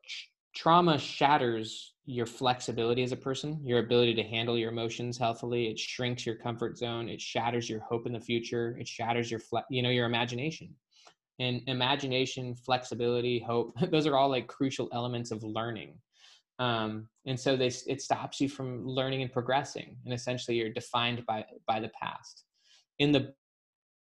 [0.54, 5.68] trauma shatters your flexibility as a person, your ability to handle your emotions healthily.
[5.68, 7.08] It shrinks your comfort zone.
[7.08, 8.76] It shatters your hope in the future.
[8.80, 10.74] It shatters your, fle- you know, your imagination.
[11.38, 15.98] And imagination, flexibility, hope, those are all like crucial elements of learning.
[16.58, 19.96] Um, and so they, it stops you from learning and progressing.
[20.04, 22.44] And essentially you're defined by, by the past.
[22.98, 23.32] In the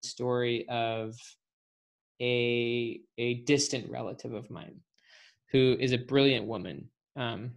[0.04, 1.16] story of
[2.22, 4.80] a, a distant relative of mine
[5.52, 6.90] who is a brilliant woman.
[7.16, 7.52] Um,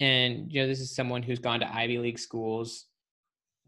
[0.00, 2.86] and you know, this is someone who's gone to Ivy League schools,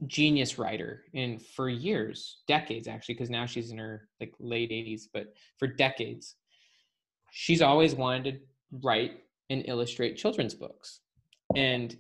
[0.07, 5.03] genius writer, and for years, decades actually, because now she's in her like late 80s,
[5.13, 6.37] but for decades,
[7.31, 8.39] she's always wanted to
[8.83, 11.01] write and illustrate children's books.
[11.55, 11.97] And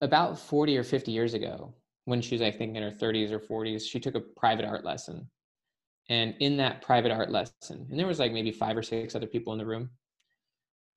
[0.00, 3.40] about 40 or 50 years ago, when she was, I think, in her 30s or
[3.40, 5.28] 40s, she took a private art lesson.
[6.08, 9.26] And in that private art lesson, and there was like maybe five or six other
[9.26, 9.90] people in the room,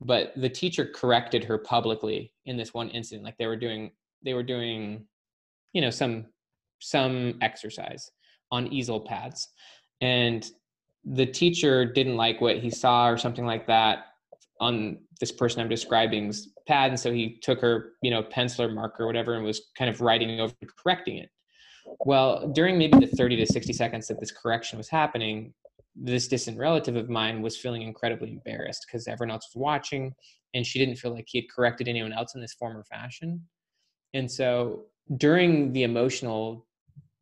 [0.02, 3.92] but the teacher corrected her publicly in this one incident like they were doing
[4.24, 5.06] they were doing
[5.74, 6.26] you know some
[6.80, 8.10] some exercise
[8.52, 9.50] on easel pads
[10.02, 10.52] and
[11.06, 14.06] the teacher didn't like what he saw or something like that
[14.60, 18.72] on this person i'm describing's pad and so he took her you know pencil or
[18.72, 21.30] marker or whatever and was kind of writing over correcting it
[22.06, 25.54] well during maybe the 30 to 60 seconds that this correction was happening
[25.96, 30.14] this distant relative of mine was feeling incredibly embarrassed because everyone else was watching
[30.54, 33.42] and she didn't feel like he had corrected anyone else in this form or fashion.
[34.14, 34.86] And so
[35.18, 36.68] during the emotional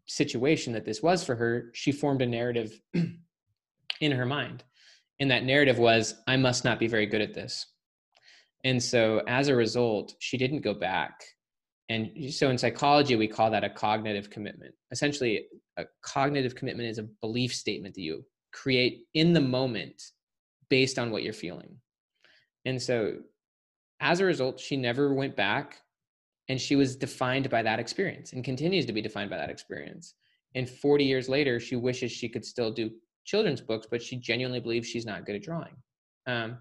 [0.05, 4.63] situation that this was for her, she formed a narrative in her mind.
[5.19, 7.65] And that narrative was, I must not be very good at this.
[8.63, 11.23] And so as a result, she didn't go back.
[11.89, 14.75] And so in psychology, we call that a cognitive commitment.
[14.91, 15.45] Essentially,
[15.78, 18.23] a cognitive commitment is a belief statement that you
[18.54, 20.02] create in the moment
[20.69, 21.75] based on what you're feeling.
[22.65, 23.17] And so
[23.99, 25.82] as a result, she never went back
[26.47, 30.13] and she was defined by that experience and continues to be defined by that experience.
[30.56, 32.89] And 40 years later, she wishes she could still do
[33.25, 35.75] children's books, but she genuinely believes she's not good at drawing.
[36.25, 36.58] Um,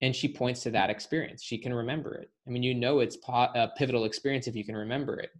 [0.00, 1.42] and she points to that experience.
[1.42, 2.30] She can remember it.
[2.46, 5.30] I mean, you know, it's a pivotal experience if you can remember it.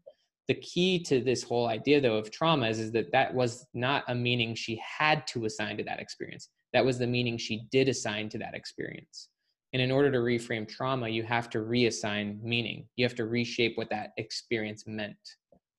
[0.48, 4.04] The key to this whole idea though of trauma is, is that that was not
[4.08, 6.48] a meaning she had to assign to that experience.
[6.72, 9.28] That was the meaning she did assign to that experience.
[9.74, 12.88] And in order to reframe trauma you have to reassign meaning.
[12.96, 15.16] You have to reshape what that experience meant.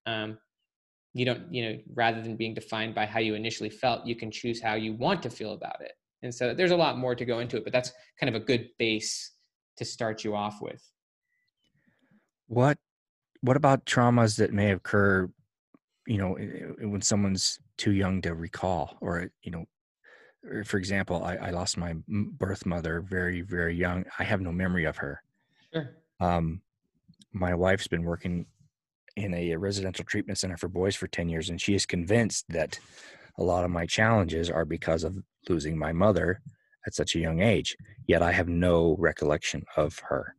[0.05, 0.37] Um,
[1.13, 4.29] you don't you know rather than being defined by how you initially felt you can
[4.31, 7.25] choose how you want to feel about it and so there's a lot more to
[7.25, 9.31] go into it but that's kind of a good base
[9.79, 10.83] to start you off with.
[12.47, 12.77] What
[13.41, 15.29] what about traumas that may occur
[16.05, 16.33] you know
[16.81, 19.65] when someone's too young to recall or you know
[20.65, 24.05] for example I, I, lost my birth mother very very young.
[24.17, 25.21] I have no memory of her.
[25.73, 25.95] Sure.
[26.19, 26.61] um,
[27.31, 28.45] my wife's been working
[29.15, 32.79] in a residential treatment center for boys for 10 years and she is convinced that
[33.37, 35.17] a lot of my challenges are because of
[35.49, 36.41] losing my mother
[36.85, 37.75] at such a young age
[38.07, 40.35] yet i have no recollection of her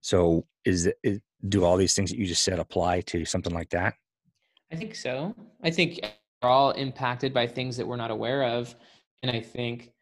[0.00, 3.70] so is, it do all these things that you just said apply to something like
[3.70, 3.94] that?
[4.72, 5.34] I think so.
[5.62, 6.00] I think
[6.42, 8.74] we're all impacted by things that we're not aware of.
[9.22, 9.92] And I think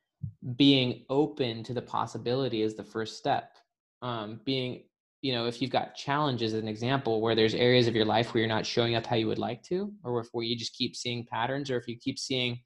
[0.56, 3.56] being open to the possibility is the first step.
[4.02, 4.82] Um, being,
[5.20, 8.32] you know, if you've got challenges, as an example, where there's areas of your life
[8.32, 10.74] where you're not showing up how you would like to, or if where you just
[10.74, 12.60] keep seeing patterns, or if you keep seeing,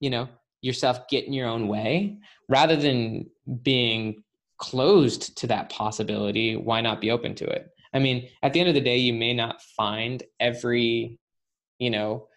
[0.00, 0.28] you know,
[0.66, 3.30] yourself get in your own way, rather than
[3.62, 4.22] being
[4.58, 7.68] closed to that possibility, why not be open to it?
[7.94, 11.18] I mean, at the end of the day, you may not find every,
[11.78, 12.28] you know,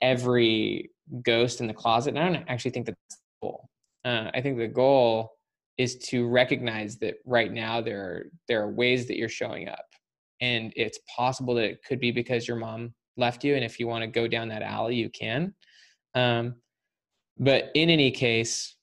[0.00, 0.90] every
[1.22, 2.10] ghost in the closet.
[2.10, 3.68] And I don't actually think that's the goal.
[4.04, 5.32] Uh, I think the goal
[5.78, 9.86] is to recognize that right now there are there are ways that you're showing up,
[10.40, 13.86] and it's possible that it could be because your mom left you, and if you
[13.86, 15.54] want to go down that alley, you can.
[16.14, 16.56] Um,
[17.42, 18.76] but in any case,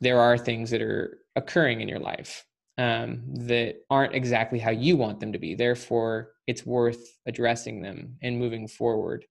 [0.00, 2.44] there are things that are occurring in your life
[2.76, 5.54] um, that aren't exactly how you want them to be.
[5.54, 9.26] Therefore, it's worth addressing them and moving forward.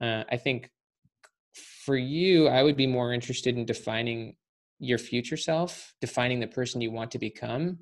[0.00, 0.70] Uh, I think
[1.84, 4.36] for you, I would be more interested in defining
[4.78, 7.78] your future self, defining the person you want to become,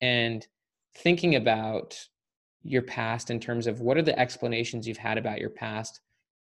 [0.00, 0.44] and
[0.96, 1.96] thinking about
[2.64, 6.00] your past in terms of what are the explanations you've had about your past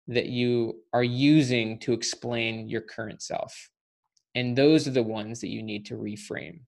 [0.09, 3.71] that you are using to explain your current self.
[4.35, 6.61] And those are the ones that you need to reframe.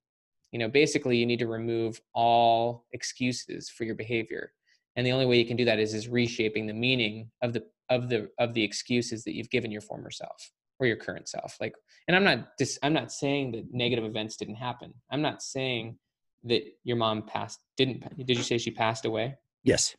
[0.52, 4.52] You know, basically, you need to remove all excuses for your behavior.
[4.96, 7.64] And the only way you can do that is is reshaping the meaning of the
[7.90, 11.56] of the of the excuses that you've given your former self or your current self.
[11.60, 11.74] Like,
[12.06, 14.94] and I'm not dis, I'm not saying that negative events didn't happen.
[15.10, 15.98] I'm not saying
[16.44, 19.96] that your mom passed didn't did you say she passed away yes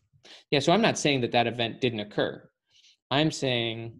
[0.52, 2.48] yeah so i'm not saying that that event didn't occur
[3.12, 4.00] i'm saying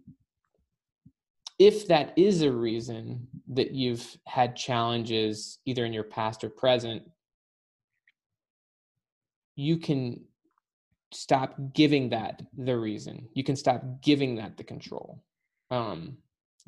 [1.58, 7.02] if that is a reason that you've had challenges either in your past or present
[9.56, 10.20] you can
[11.12, 13.28] stop giving that the reason.
[13.34, 15.22] You can stop giving that the control.
[15.70, 16.18] Um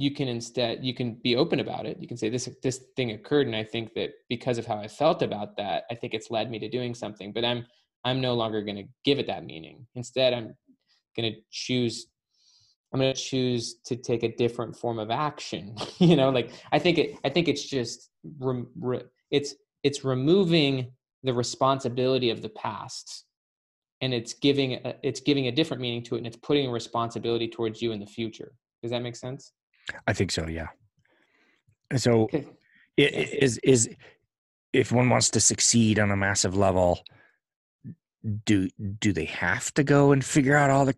[0.00, 1.98] you can instead you can be open about it.
[2.00, 4.88] You can say this this thing occurred and i think that because of how i
[4.88, 7.66] felt about that i think it's led me to doing something but i'm
[8.04, 9.86] i'm no longer going to give it that meaning.
[9.94, 10.54] Instead i'm
[11.16, 12.06] going to choose
[12.92, 16.78] i'm going to choose to take a different form of action you know like i
[16.78, 20.90] think it i think it's just re, re, it's it's removing
[21.22, 23.24] the responsibility of the past
[24.00, 26.70] and it's giving a, it's giving a different meaning to it and it's putting a
[26.70, 29.52] responsibility towards you in the future does that make sense
[30.06, 30.46] I think so.
[30.46, 30.68] Yeah.
[31.96, 32.46] So, okay.
[32.96, 33.88] it, is is
[34.72, 37.00] if one wants to succeed on a massive level,
[38.44, 40.94] do do they have to go and figure out all the,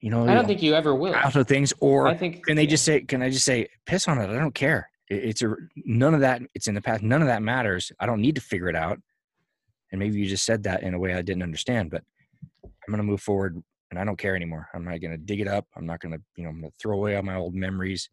[0.00, 0.26] you know?
[0.26, 1.14] I don't think you ever will.
[1.14, 2.70] Out of things, or I think can they yeah.
[2.70, 3.00] just say?
[3.00, 4.30] Can I just say, piss on it?
[4.30, 4.88] I don't care.
[5.08, 6.42] it's a none of that.
[6.54, 7.02] It's in the past.
[7.02, 7.92] None of that matters.
[8.00, 9.00] I don't need to figure it out.
[9.92, 12.02] And maybe you just said that in a way I didn't understand, but
[12.64, 14.68] I'm going to move forward and I don't care anymore.
[14.74, 15.66] I'm not going to dig it up.
[15.76, 18.10] I'm not going to, you know, I'm going to throw away all my old memories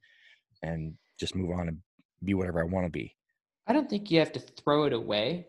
[0.61, 1.79] and just move on and
[2.23, 3.15] be whatever I want to be.
[3.67, 5.47] I don't think you have to throw it away.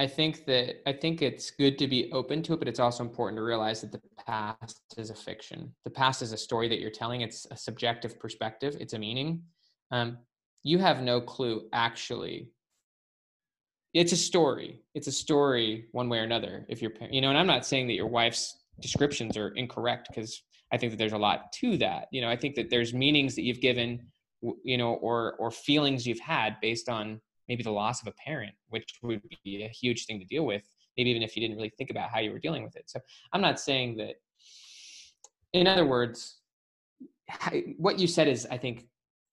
[0.00, 3.02] I think that I think it's good to be open to it, but it's also
[3.02, 5.74] important to realize that the past is a fiction.
[5.84, 7.22] The past is a story that you're telling.
[7.22, 8.76] It's a subjective perspective.
[8.78, 9.42] It's a meaning.
[9.90, 10.18] Um,
[10.62, 12.50] you have no clue actually.
[13.92, 14.82] It's a story.
[14.94, 16.64] It's a story one way or another.
[16.68, 20.42] If you're, you know, and I'm not saying that your wife's descriptions are incorrect because
[20.72, 22.06] I think that there's a lot to that.
[22.12, 24.06] You know, I think that there's meanings that you've given,
[24.62, 28.54] you know, or or feelings you've had based on maybe the loss of a parent,
[28.68, 30.62] which would be a huge thing to deal with.
[30.96, 32.84] Maybe even if you didn't really think about how you were dealing with it.
[32.86, 33.00] So
[33.32, 34.16] I'm not saying that.
[35.52, 36.38] In other words,
[37.78, 38.86] what you said is, I think,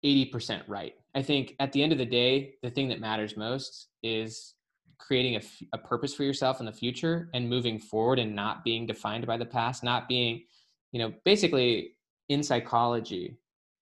[0.06, 0.93] 80% right.
[1.15, 4.54] I think at the end of the day, the thing that matters most is
[4.97, 5.41] creating a,
[5.73, 9.38] a purpose for yourself in the future and moving forward and not being defined by
[9.38, 10.43] the past, not being,
[10.91, 11.91] you know, basically
[12.30, 13.38] in psychology.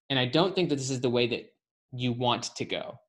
[0.10, 1.54] And I don't think that this is the way that
[1.92, 3.00] you want to go.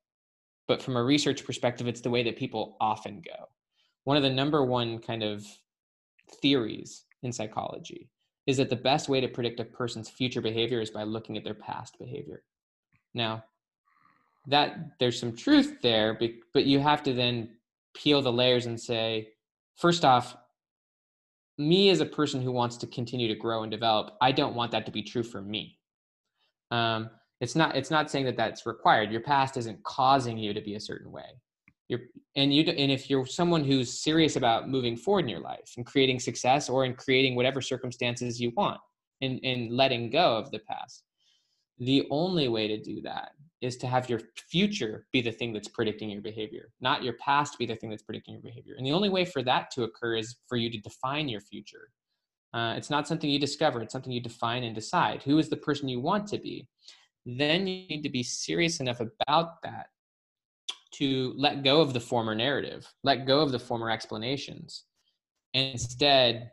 [0.66, 3.48] But from a research perspective, it's the way that people often go.
[4.04, 5.44] One of the number one kind of
[6.40, 8.08] theories in psychology
[8.46, 11.44] is that the best way to predict a person's future behavior is by looking at
[11.44, 12.42] their past behavior.
[13.14, 13.44] Now,
[14.46, 16.18] that there's some truth there,
[16.52, 17.56] but you have to then
[17.94, 19.28] peel the layers and say,
[19.76, 20.36] first off,
[21.56, 24.72] me as a person who wants to continue to grow and develop, I don't want
[24.72, 25.78] that to be true for me.
[26.70, 27.08] Um,
[27.40, 27.76] it's not.
[27.76, 29.10] It's not saying that that's required.
[29.10, 31.40] Your past isn't causing you to be a certain way.
[31.88, 32.00] You're,
[32.36, 35.84] and you and if you're someone who's serious about moving forward in your life and
[35.84, 38.80] creating success or in creating whatever circumstances you want
[39.20, 41.04] and, and letting go of the past,
[41.78, 44.20] the only way to do that is to have your
[44.50, 48.02] future be the thing that's predicting your behavior, not your past be the thing that's
[48.02, 48.74] predicting your behavior.
[48.76, 51.90] And the only way for that to occur is for you to define your future.
[52.52, 55.22] Uh, it's not something you discover, it's something you define and decide.
[55.22, 56.68] Who is the person you want to be?
[57.26, 59.86] Then you need to be serious enough about that
[60.92, 64.84] to let go of the former narrative, let go of the former explanations,
[65.52, 66.50] and instead,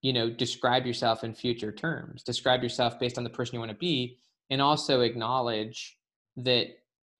[0.00, 2.22] you know, describe yourself in future terms.
[2.22, 4.18] Describe yourself based on the person you want to be,
[4.50, 5.96] and also acknowledge
[6.36, 6.68] that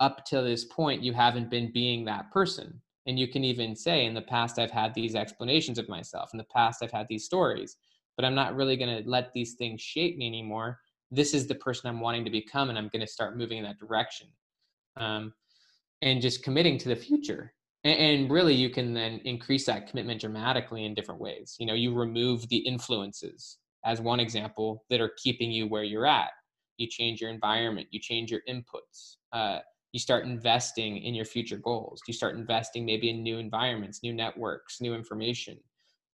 [0.01, 2.81] up to this point you haven't been being that person.
[3.07, 6.31] And you can even say in the past i've had these explanations of myself.
[6.33, 7.77] In the past i've had these stories
[8.17, 10.79] but i'm not really going to let these things shape me anymore
[11.13, 13.65] this is the person i'm wanting to become and i'm going to start moving in
[13.65, 14.27] that direction
[14.97, 15.33] um,
[16.03, 17.55] and just committing to the future.
[17.85, 21.57] And, and really you can then increase that commitment dramatically in different ways.
[21.59, 26.07] You know you remove the influences as one example that are keeping you where you're
[26.07, 26.31] at.
[26.77, 29.61] You change your environment you change your inputs uh,
[29.93, 32.01] you start investing in your future goals.
[32.09, 35.59] You start investing maybe in new environments new networks new information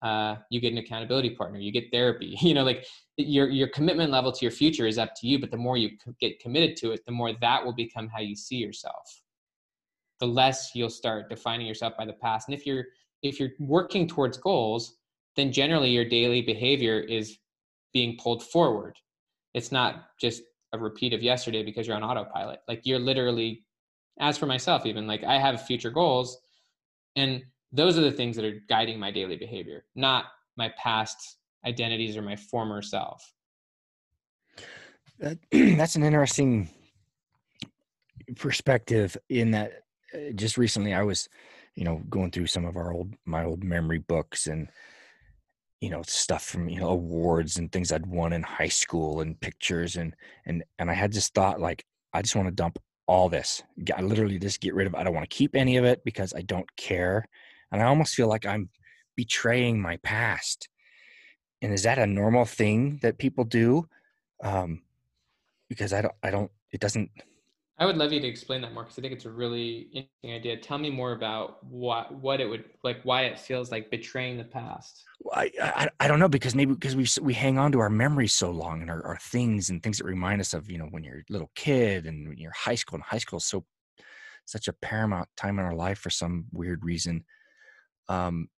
[0.01, 2.85] uh, you get an accountability partner you get therapy you know like
[3.17, 5.89] your your commitment level to your future is up to you but the more you
[6.21, 9.21] get committed to it the more that will become how you see yourself.
[10.19, 12.47] The less you'll start defining yourself by the past.
[12.47, 12.85] And if you're
[13.23, 14.97] if you're working towards goals
[15.35, 17.37] then generally your daily behavior is
[17.93, 18.95] being pulled forward.
[19.53, 20.43] It's not just
[20.73, 22.59] a repeat of yesterday because you're on autopilot.
[22.67, 23.63] Like you're literally
[24.19, 26.37] as for myself even like i have future goals
[27.15, 27.41] and
[27.71, 30.25] those are the things that are guiding my daily behavior not
[30.57, 33.33] my past identities or my former self.
[35.19, 36.69] That, that's an interesting
[38.35, 39.81] perspective in that
[40.13, 41.27] uh, just recently i was
[41.73, 44.69] you know going through some of our old my old memory books and
[45.81, 49.39] you know stuff from you know awards and things i'd won in high school and
[49.39, 50.15] pictures and
[50.45, 53.63] and and i had this thought like i just want to dump all this.
[53.97, 56.35] I literally just get rid of i don't want to keep any of it because
[56.35, 57.25] i don't care
[57.71, 58.69] and i almost feel like i'm
[59.15, 60.69] betraying my past
[61.61, 63.87] and is that a normal thing that people do
[64.43, 64.81] um
[65.67, 67.09] because i don't i don't it doesn't
[67.79, 70.33] I would love you to explain that more because I think it's a really interesting
[70.33, 70.57] idea.
[70.57, 74.43] Tell me more about what what it would like, why it feels like betraying the
[74.43, 75.05] past.
[75.31, 78.33] I I, I don't know because maybe because we we hang on to our memories
[78.33, 81.05] so long and our, our things and things that remind us of you know when
[81.05, 83.63] you're a little kid and when you're high school and high school is so
[84.45, 87.23] such a paramount time in our life for some weird reason.
[88.09, 88.49] Um,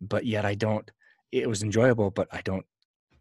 [0.00, 0.88] but yet I don't.
[1.32, 2.66] It was enjoyable, but I don't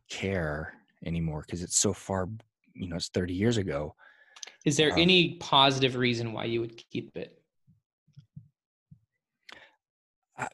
[0.10, 0.74] care
[1.06, 2.28] anymore because it's so far.
[2.74, 3.96] You know, it's 30 years ago
[4.66, 7.40] is there um, any positive reason why you would keep it?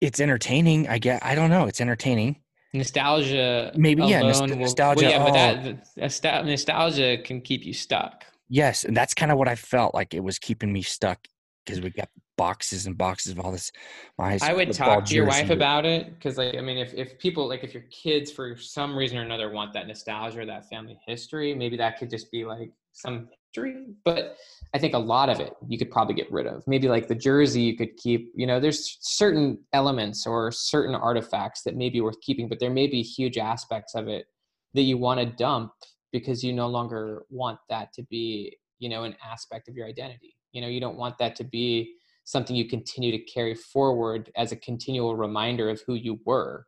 [0.00, 0.88] it's entertaining.
[0.88, 1.24] I get.
[1.24, 1.66] I don't know.
[1.66, 2.36] It's entertaining.
[2.74, 3.72] Nostalgia.
[3.74, 4.22] Maybe yeah.
[4.22, 5.04] nostalgia.
[5.04, 5.76] Well, yeah, oh.
[5.98, 8.24] but that nostalgia can keep you stuck.
[8.48, 10.14] Yes, and that's kind of what I felt like.
[10.14, 11.18] It was keeping me stuck
[11.64, 12.08] because we got
[12.42, 13.70] boxes and boxes of all this.
[14.18, 17.16] My I would talk to your wife about it because, like, I mean, if if
[17.20, 20.68] people like if your kids for some reason or another want that nostalgia or that
[20.68, 23.76] family history, maybe that could just be like some history.
[24.04, 24.36] But
[24.74, 26.64] I think a lot of it you could probably get rid of.
[26.66, 28.32] Maybe like the jersey you could keep.
[28.34, 32.70] You know, there's certain elements or certain artifacts that may be worth keeping, but there
[32.70, 34.26] may be huge aspects of it
[34.74, 35.70] that you want to dump
[36.12, 40.34] because you no longer want that to be you know an aspect of your identity
[40.52, 41.94] you know you don't want that to be
[42.24, 46.66] something you continue to carry forward as a continual reminder of who you were.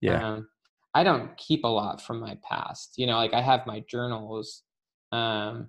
[0.00, 0.26] Yeah.
[0.26, 0.48] Um,
[0.94, 2.94] I don't keep a lot from my past.
[2.96, 4.62] You know, like I have my journals.
[5.12, 5.68] Um,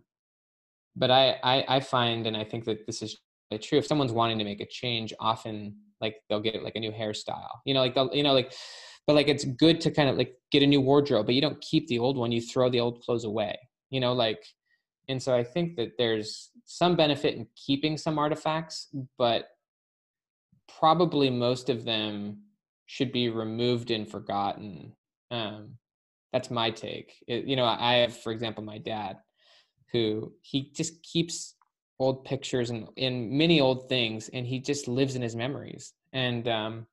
[0.95, 3.17] but I, I, I find, and I think that this is
[3.61, 3.77] true.
[3.77, 7.59] If someone's wanting to make a change, often like they'll get like a new hairstyle,
[7.65, 8.53] you know, like they'll, you know, like,
[9.07, 11.59] but like it's good to kind of like get a new wardrobe, but you don't
[11.61, 12.31] keep the old one.
[12.31, 13.57] You throw the old clothes away,
[13.89, 14.43] you know, like
[15.09, 18.87] and so i think that there's some benefit in keeping some artifacts
[19.17, 19.49] but
[20.79, 22.43] probably most of them
[22.85, 24.93] should be removed and forgotten.
[25.31, 25.77] Um,
[26.33, 27.23] that's my take.
[27.27, 29.17] It, you know i have for example my dad
[29.91, 31.55] who he just keeps
[31.99, 35.93] old pictures and in many old things and he just lives in his memories.
[36.13, 36.87] And um,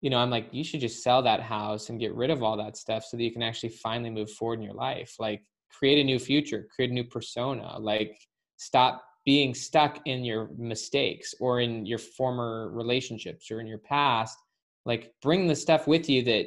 [0.00, 2.56] you know i'm like you should just sell that house and get rid of all
[2.56, 5.16] that stuff so that you can actually finally move forward in your life.
[5.18, 5.42] Like
[5.76, 8.18] create a new future create a new persona like
[8.56, 14.38] stop being stuck in your mistakes or in your former relationships or in your past.
[14.86, 16.46] Like bring the stuff with you that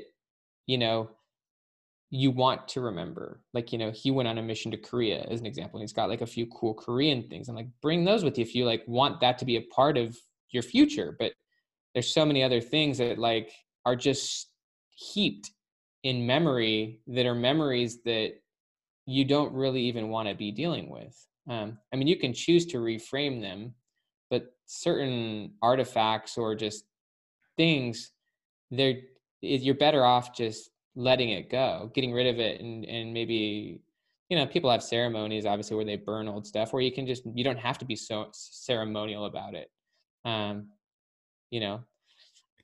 [0.66, 1.12] you know
[2.10, 3.44] you want to remember.
[3.54, 5.94] Like you know he went on a mission to korea as an example and he's
[5.94, 7.50] got like a few cool korean things.
[7.50, 9.96] I'm like bring those with you if you like want that to be a part
[9.96, 10.18] of
[10.50, 11.16] your future.
[11.20, 11.34] But
[11.94, 13.52] there's so many other things that like
[13.86, 14.50] are just
[14.90, 15.52] heaped
[16.02, 18.42] in memory that are memories that
[19.06, 21.16] you don't really even want to be dealing with.
[21.50, 23.74] Um, I mean, you can choose to reframe them,
[24.30, 26.86] but certain artifacts or just
[27.58, 28.12] things,
[28.70, 28.96] they're
[29.42, 33.82] you're better off just letting it go, getting rid of it, and and maybe
[34.30, 37.24] you know people have ceremonies obviously where they burn old stuff, where you can just
[37.34, 39.70] you don't have to be so ceremonial about it.
[40.26, 40.70] Um,
[41.50, 41.84] you know,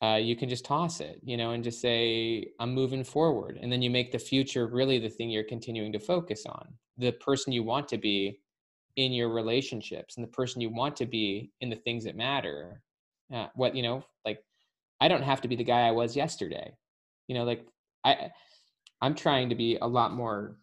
[0.03, 3.57] uh, you can just toss it, you know, and just say, I'm moving forward.
[3.61, 6.67] And then you make the future really the thing you're continuing to focus on,
[6.97, 8.39] the person you want to be
[8.95, 12.81] in your relationships and the person you want to be in the things that matter.
[13.33, 14.43] Uh, what, you know, like
[15.01, 16.73] I don't have to be the guy I was yesterday.
[17.27, 17.65] You know, like
[18.03, 18.31] I,
[19.01, 20.57] I'm trying to be a lot more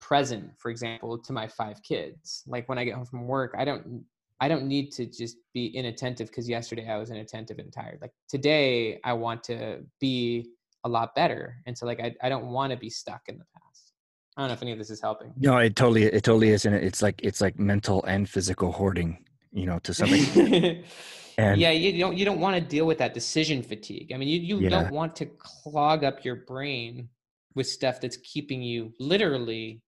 [0.00, 2.42] present, for example, to my five kids.
[2.46, 4.04] Like when I get home from work, I don't
[4.40, 7.98] I don't need to just be inattentive because yesterday I was inattentive and tired.
[8.00, 10.50] Like today, I want to be
[10.84, 11.56] a lot better.
[11.66, 13.92] And so, like, I, I don't want to be stuck in the past.
[14.36, 15.32] I don't know if any of this is helping.
[15.36, 16.66] No, it totally, it totally is.
[16.66, 20.84] And it's like, it's like mental and physical hoarding, you know, to some extent.
[21.38, 24.12] and yeah, you don't you don't want to deal with that decision fatigue.
[24.12, 24.70] I mean, you you yeah.
[24.70, 27.08] don't want to clog up your brain
[27.54, 29.82] with stuff that's keeping you literally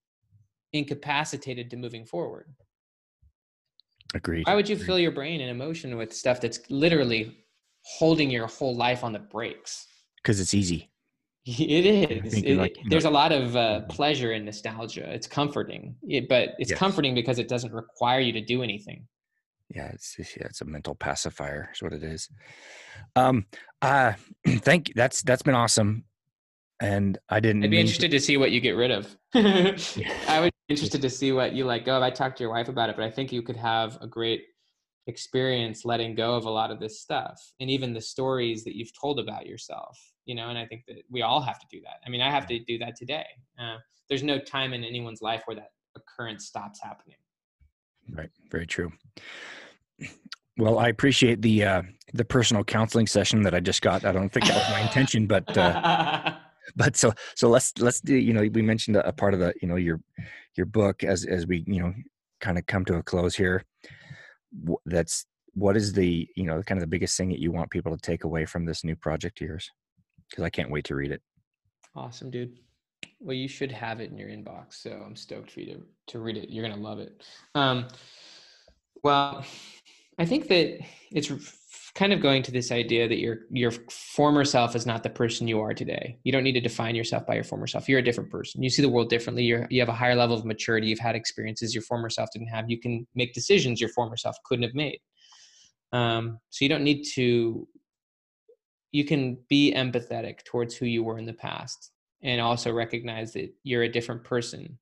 [0.72, 2.46] incapacitated to moving forward.
[4.14, 4.46] Agreed.
[4.46, 4.86] Why would you Agreed.
[4.86, 7.36] fill your brain and emotion with stuff that's literally
[7.82, 9.86] holding your whole life on the brakes?
[10.22, 10.90] Because it's easy.
[11.46, 12.42] It is.
[12.42, 15.08] It, like, there's know, a lot of uh, pleasure in nostalgia.
[15.12, 16.78] It's comforting, it, but it's yes.
[16.78, 19.06] comforting because it doesn't require you to do anything.
[19.68, 21.70] Yeah, it's yeah, it's a mental pacifier.
[21.72, 22.28] Is what it is.
[23.14, 23.46] Um,
[23.80, 24.14] uh,
[24.46, 24.94] thank you.
[24.96, 26.04] That's that's been awesome.
[26.80, 27.64] And I didn't.
[27.64, 28.18] I'd be interested to...
[28.18, 29.16] to see what you get rid of.
[29.34, 32.02] I would be interested to see what you let go of.
[32.02, 34.42] I talked to your wife about it, but I think you could have a great
[35.06, 38.90] experience letting go of a lot of this stuff and even the stories that you've
[39.00, 42.00] told about yourself you know and i think that we all have to do that
[42.04, 43.24] i mean i have to do that today
[43.60, 43.76] uh,
[44.08, 47.16] there's no time in anyone's life where that occurrence stops happening
[48.10, 48.90] right very true
[50.58, 54.30] well i appreciate the uh the personal counseling session that i just got i don't
[54.30, 56.34] think that was my intention but uh
[56.76, 59.68] but so so let's let's do you know we mentioned a, part of the you
[59.68, 60.00] know your
[60.56, 61.92] your book as as we you know
[62.40, 63.64] kind of come to a close here.
[64.84, 67.92] That's what is the you know kind of the biggest thing that you want people
[67.92, 69.70] to take away from this new project of yours?
[70.28, 71.22] Because i can't wait to read it.
[71.94, 72.58] Awesome dude.
[73.20, 76.18] Well you should have it in your inbox so i'm stoked for you to, to
[76.18, 76.50] read it.
[76.50, 77.22] You're gonna love it.
[77.54, 77.88] Um,
[79.02, 79.44] well
[80.18, 80.78] i think that
[81.12, 81.30] it's
[81.96, 85.48] kind of going to this idea that your your former self is not the person
[85.48, 86.18] you are today.
[86.24, 87.88] You don't need to define yourself by your former self.
[87.88, 88.62] You're a different person.
[88.62, 89.44] You see the world differently.
[89.44, 90.88] You you have a higher level of maturity.
[90.88, 92.70] You've had experiences your former self didn't have.
[92.70, 94.98] You can make decisions your former self couldn't have made.
[95.92, 97.66] Um, so you don't need to.
[98.92, 101.92] You can be empathetic towards who you were in the past,
[102.22, 104.78] and also recognize that you're a different person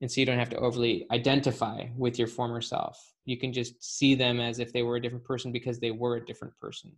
[0.00, 3.82] and so you don't have to overly identify with your former self you can just
[3.82, 6.92] see them as if they were a different person because they were a different person.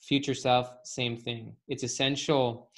[0.00, 1.56] Future self same thing.
[1.68, 2.70] It's essential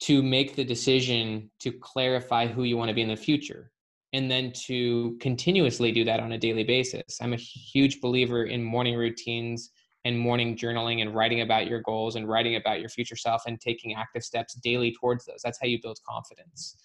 [0.00, 3.70] to make the decision to clarify who you want to be in the future
[4.12, 7.18] and then to continuously do that on a daily basis.
[7.20, 9.70] I'm a huge believer in morning routines
[10.04, 13.60] and morning journaling and writing about your goals and writing about your future self and
[13.60, 15.40] taking active steps daily towards those.
[15.42, 16.76] That's how you build confidence.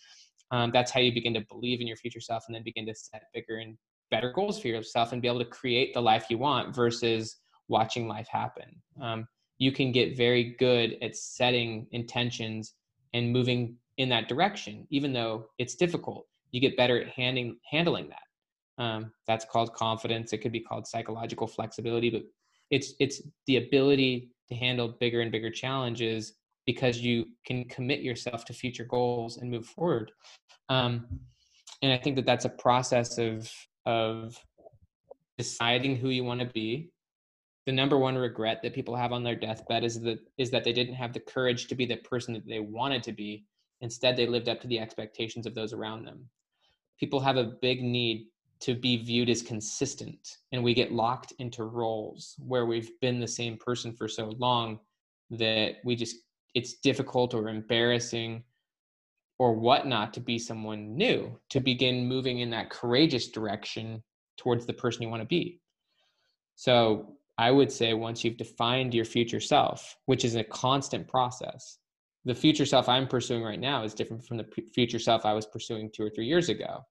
[0.52, 2.96] Um, that's how you begin to believe in your future self and then begin to
[2.96, 3.78] set bigger and
[4.12, 7.38] better goals for yourself and be able to create the life you want versus
[7.68, 8.82] watching life happen.
[9.02, 12.74] Um, you can get very good at setting intentions
[13.14, 16.26] and moving in that direction even though it's difficult.
[16.52, 18.84] You get better at handing, handling that.
[18.84, 20.32] Um, that's called confidence.
[20.32, 22.24] It could be called psychological flexibility but
[22.72, 26.34] it's it's the ability to handle bigger and bigger challenges
[26.66, 30.12] because you can commit yourself to future goals and move forward.
[30.70, 31.08] Um,
[31.82, 33.52] and I think that that's a process of
[33.86, 34.38] of
[35.38, 36.92] deciding who you want to be.
[37.66, 40.74] The number one regret that people have on their deathbed is that is that they
[40.74, 43.46] didn't have the courage to be the person that they wanted to be.
[43.82, 46.30] Instead, they lived up to the expectations of those around them.
[47.00, 48.28] People have a big need
[48.62, 53.28] to be viewed as consistent, and we get locked into roles where we've been the
[53.28, 54.80] same person for so long
[55.32, 56.18] that we just
[56.56, 58.44] it's difficult or embarrassing
[59.40, 64.04] or whatnot to be someone new, to begin moving in that courageous direction
[64.38, 65.60] towards the person you want to be.
[66.56, 71.78] So I would say once you've defined your future self, which is a constant process,
[72.26, 75.46] the future self I'm pursuing right now is different from the future self I was
[75.46, 76.82] pursuing two or three years ago.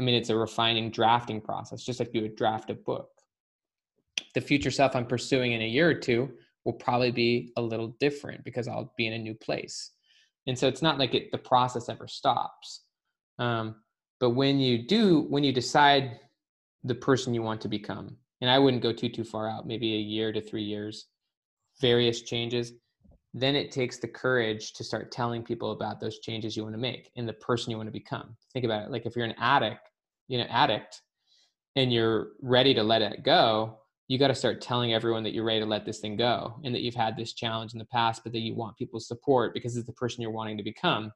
[0.00, 3.08] I mean, it's a refining drafting process, just like you would draft a book.
[4.34, 6.28] The future self I'm pursuing in a year or two
[6.64, 9.92] will probably be a little different because I'll be in a new place.
[10.48, 12.84] And so it's not like it, the process ever stops.
[13.38, 13.76] Um,
[14.18, 16.18] but when you do, when you decide
[16.82, 19.94] the person you want to become, and I wouldn't go too, too far out, maybe
[19.94, 21.06] a year to three years,
[21.80, 22.72] various changes,
[23.34, 26.80] then it takes the courage to start telling people about those changes you want to
[26.80, 28.34] make and the person you want to become.
[28.54, 28.90] Think about it.
[28.90, 29.90] Like if you're an addict,
[30.28, 31.02] you know, addict,
[31.76, 33.77] and you're ready to let it go,
[34.08, 36.74] you got to start telling everyone that you're ready to let this thing go and
[36.74, 39.76] that you've had this challenge in the past, but that you want people's support because
[39.76, 41.12] it's the person you're wanting to become.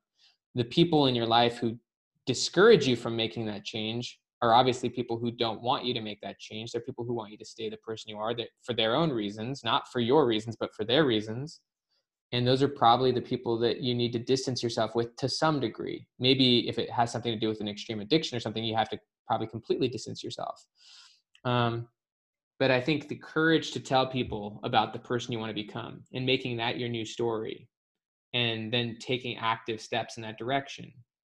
[0.54, 1.78] The people in your life who
[2.26, 6.20] discourage you from making that change are obviously people who don't want you to make
[6.20, 6.72] that change.
[6.72, 9.10] They're people who want you to stay the person you are that for their own
[9.10, 11.60] reasons, not for your reasons, but for their reasons.
[12.32, 15.60] And those are probably the people that you need to distance yourself with to some
[15.60, 16.06] degree.
[16.18, 18.90] Maybe if it has something to do with an extreme addiction or something, you have
[18.90, 20.66] to probably completely distance yourself.
[21.44, 21.88] Um,
[22.62, 26.04] but I think the courage to tell people about the person you want to become
[26.14, 27.68] and making that your new story
[28.34, 30.92] and then taking active steps in that direction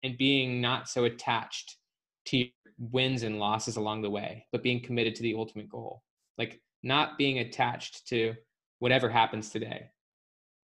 [0.04, 1.78] and being not so attached
[2.26, 6.04] to wins and losses along the way, but being committed to the ultimate goal.
[6.38, 8.34] Like not being attached to
[8.80, 9.92] whatever happens today.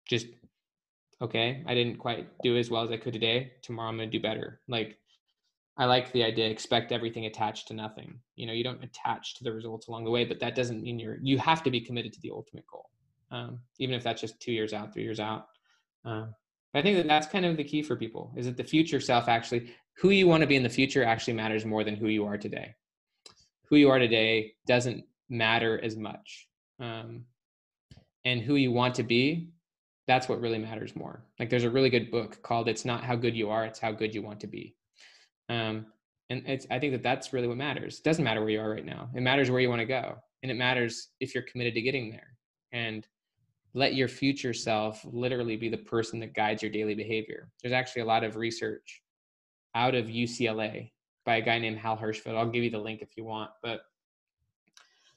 [0.06, 0.28] Just
[1.22, 3.54] okay, I didn't quite do as well as I could today.
[3.62, 4.60] Tomorrow I'm going to do better.
[4.68, 4.98] Like
[5.78, 8.20] I like the idea expect everything attached to nothing.
[8.36, 11.00] You know, you don't attach to the results along the way, but that doesn't mean
[11.00, 12.90] you're you have to be committed to the ultimate goal.
[13.32, 15.48] Um, even if that's just 2 years out, 3 years out.
[16.04, 16.36] Um,
[16.74, 19.28] I think that that's kind of the key for people is that the future self
[19.28, 22.26] actually who you want to be in the future actually matters more than who you
[22.26, 22.76] are today.
[23.66, 26.48] Who you are today doesn't matter as much.
[26.80, 27.26] Um,
[28.26, 29.50] and who you want to be
[30.08, 33.16] that's what really matters more like there's a really good book called it's not how
[33.16, 34.76] good you are it's how good you want to be
[35.52, 35.86] um,
[36.30, 38.00] and it's i think that that's really what matters.
[38.00, 39.10] It doesn't matter where you are right now.
[39.16, 42.10] It matters where you want to go and it matters if you're committed to getting
[42.10, 42.36] there.
[42.72, 43.06] And
[43.74, 47.50] let your future self literally be the person that guides your daily behavior.
[47.62, 49.02] There's actually a lot of research
[49.76, 50.92] out of ucla
[51.26, 53.82] by a guy named hal hershfield i'll give you the link if you want but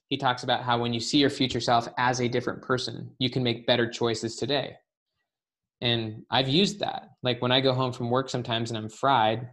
[0.09, 3.30] he talks about how when you see your future self as a different person, you
[3.30, 4.76] can make better choices today.
[5.80, 7.09] And I've used that.
[7.22, 9.49] Like when I go home from work sometimes and I'm fried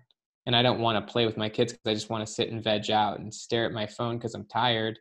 [0.45, 2.49] and I don't want to play with my kids because I just want to sit
[2.49, 4.97] and veg out and stare at my phone because I'm tired.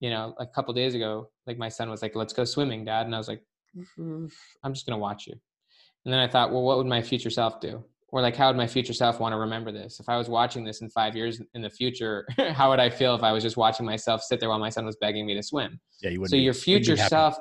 [0.00, 3.06] You know, a couple days ago, like my son was like, let's go swimming, dad.
[3.06, 3.42] And I was like,
[3.98, 4.30] mm,
[4.62, 5.34] I'm just going to watch you.
[6.04, 7.82] And then I thought, well, what would my future self do?
[8.08, 10.64] or like how would my future self want to remember this if i was watching
[10.64, 13.56] this in five years in the future how would i feel if i was just
[13.56, 16.30] watching myself sit there while my son was begging me to swim yeah you would
[16.30, 17.36] so be, your future self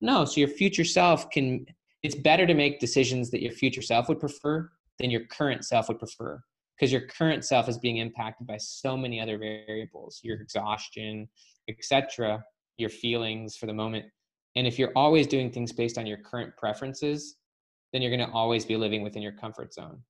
[0.00, 1.64] no so your future self can
[2.02, 5.88] it's better to make decisions that your future self would prefer than your current self
[5.88, 6.40] would prefer
[6.76, 11.28] because your current self is being impacted by so many other variables your exhaustion
[11.68, 12.42] etc
[12.76, 14.04] your feelings for the moment
[14.56, 17.36] and if you're always doing things based on your current preferences
[17.92, 20.02] then you're going to always be living within your comfort zone.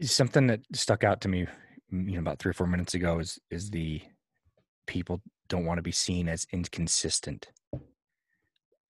[0.00, 1.46] Something that stuck out to me,
[1.90, 4.02] you know, about three or four minutes ago is is the
[4.86, 7.48] people don't want to be seen as inconsistent.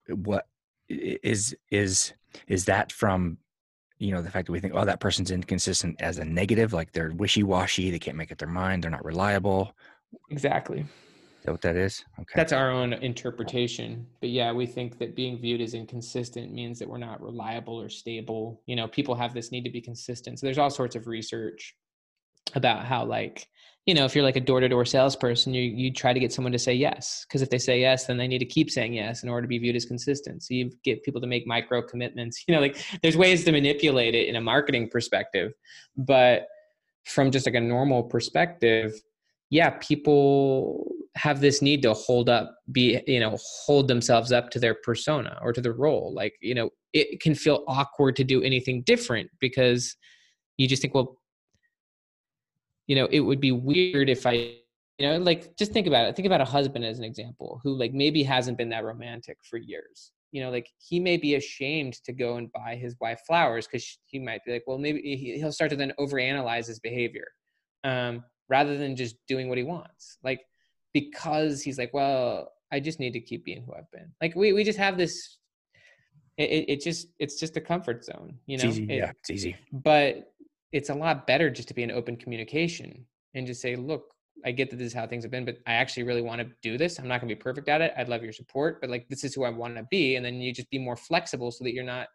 [0.08, 0.46] What
[0.88, 2.12] is is
[2.46, 3.38] is that from
[3.98, 6.92] you know the fact that we think oh that person's inconsistent as a negative like
[6.92, 9.74] they're wishy-washy they can't make up their mind they're not reliable
[10.30, 10.84] exactly
[11.38, 12.04] is that what that is?
[12.18, 12.32] Okay.
[12.34, 14.06] That's our own interpretation.
[14.20, 17.88] But yeah, we think that being viewed as inconsistent means that we're not reliable or
[17.88, 18.60] stable.
[18.66, 20.40] You know, people have this need to be consistent.
[20.40, 21.76] So there's all sorts of research
[22.56, 23.46] about how like,
[23.88, 26.58] you know, if you're like a door-to-door salesperson, you you try to get someone to
[26.58, 27.24] say yes.
[27.26, 29.48] Because if they say yes, then they need to keep saying yes in order to
[29.48, 30.42] be viewed as consistent.
[30.42, 32.44] So you get people to make micro commitments.
[32.48, 35.52] You know, like there's ways to manipulate it in a marketing perspective.
[35.96, 36.48] But
[37.06, 38.92] from just like a normal perspective,
[39.48, 40.86] yeah, people
[41.16, 45.38] have this need to hold up be you know hold themselves up to their persona
[45.42, 49.28] or to the role like you know it can feel awkward to do anything different
[49.40, 49.96] because
[50.58, 51.17] you just think well
[52.88, 54.32] you know it would be weird if i
[54.98, 57.72] you know like just think about it think about a husband as an example who
[57.74, 61.94] like maybe hasn't been that romantic for years you know like he may be ashamed
[62.04, 65.52] to go and buy his wife flowers because he might be like well maybe he'll
[65.52, 67.28] start to then overanalyze his behavior
[67.84, 70.40] um, rather than just doing what he wants like
[70.92, 74.12] because he's like, well, I just need to keep being who I've been.
[74.20, 75.38] Like we we just have this.
[76.36, 78.64] It, it just it's just a comfort zone, you know.
[78.64, 79.56] It's easy, it, yeah, it's easy.
[79.72, 80.32] But
[80.72, 84.12] it's a lot better just to be in open communication and just say, look,
[84.44, 86.48] I get that this is how things have been, but I actually really want to
[86.62, 86.98] do this.
[86.98, 87.92] I'm not going to be perfect at it.
[87.96, 90.40] I'd love your support, but like this is who I want to be, and then
[90.40, 92.08] you just be more flexible so that you're not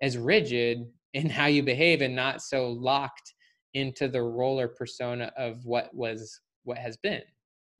[0.00, 3.34] as rigid in how you behave and not so locked
[3.74, 7.22] into the roller persona of what was what has been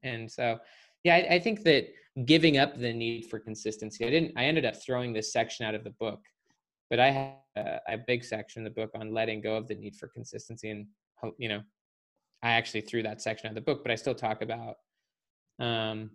[0.02, 0.58] and so,
[1.04, 1.88] yeah, I, I think that
[2.24, 5.74] giving up the need for consistency, I didn't, I ended up throwing this section out
[5.74, 6.20] of the book,
[6.90, 9.74] but I have a, a big section in the book on letting go of the
[9.74, 10.70] need for consistency.
[10.70, 10.86] And,
[11.38, 11.62] you know,
[12.42, 14.76] I actually threw that section out of the book, but I still talk about,
[15.58, 16.10] um,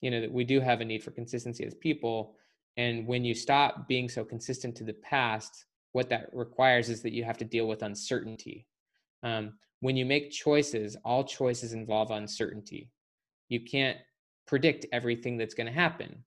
[0.00, 2.34] you know, that we do have a need for consistency as people.
[2.76, 7.12] And when you stop being so consistent to the past, what that requires is that
[7.12, 8.66] you have to deal with uncertainty.
[9.22, 12.90] Um, when you make choices, all choices involve uncertainty
[13.50, 13.98] you can't
[14.46, 16.24] predict everything that's going to happen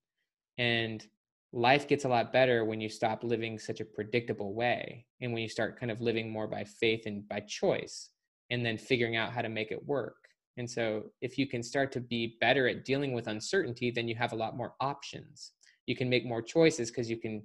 [0.59, 1.07] and
[1.53, 5.43] life gets a lot better when you stop living such a predictable way and when
[5.43, 8.09] you start kind of living more by faith and by choice
[8.49, 10.15] and then figuring out how to make it work.
[10.57, 14.15] And so if you can start to be better at dealing with uncertainty then you
[14.15, 15.51] have a lot more options.
[15.85, 17.43] You can make more choices because you can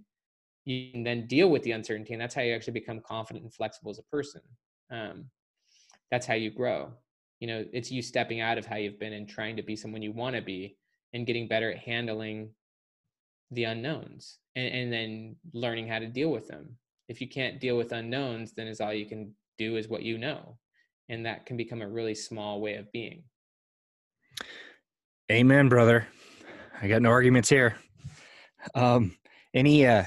[0.64, 3.52] you can then deal with the uncertainty and that's how you actually become confident and
[3.52, 4.40] flexible as a person.
[4.90, 5.26] Um,
[6.10, 6.92] that's how you grow.
[7.40, 10.00] You know it's you stepping out of how you've been and trying to be someone
[10.00, 10.78] you want to be
[11.12, 12.50] and getting better at handling
[13.50, 16.76] the unknowns and, and then learning how to deal with them
[17.08, 20.18] if you can't deal with unknowns then is all you can do is what you
[20.18, 20.56] know
[21.08, 23.22] and that can become a really small way of being
[25.30, 26.08] Amen, brother.
[26.80, 27.76] I got no arguments here.
[28.74, 29.14] Um,
[29.52, 30.04] any uh,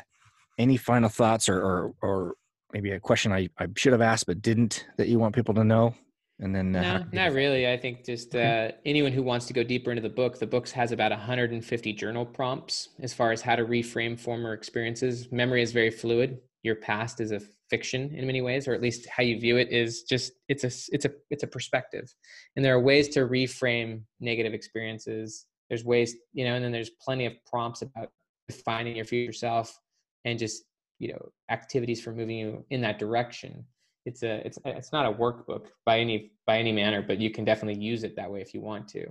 [0.57, 2.35] any final thoughts or, or or
[2.73, 5.63] maybe a question I, I should have asked but didn't that you want people to
[5.63, 5.93] know?
[6.41, 7.71] And then uh, no, not really.
[7.71, 10.67] I think just uh, anyone who wants to go deeper into the book, the book
[10.69, 15.31] has about 150 journal prompts as far as how to reframe former experiences.
[15.31, 16.39] Memory is very fluid.
[16.63, 19.69] Your past is a fiction in many ways, or at least how you view it
[19.71, 22.11] is just it's a it's a it's a perspective.
[22.55, 25.45] And there are ways to reframe negative experiences.
[25.69, 28.09] There's ways, you know, and then there's plenty of prompts about
[28.47, 29.79] defining your future self
[30.25, 30.63] and just
[30.97, 33.63] you know activities for moving you in that direction
[34.05, 37.45] it's a it's it's not a workbook by any by any manner, but you can
[37.45, 39.07] definitely use it that way if you want to.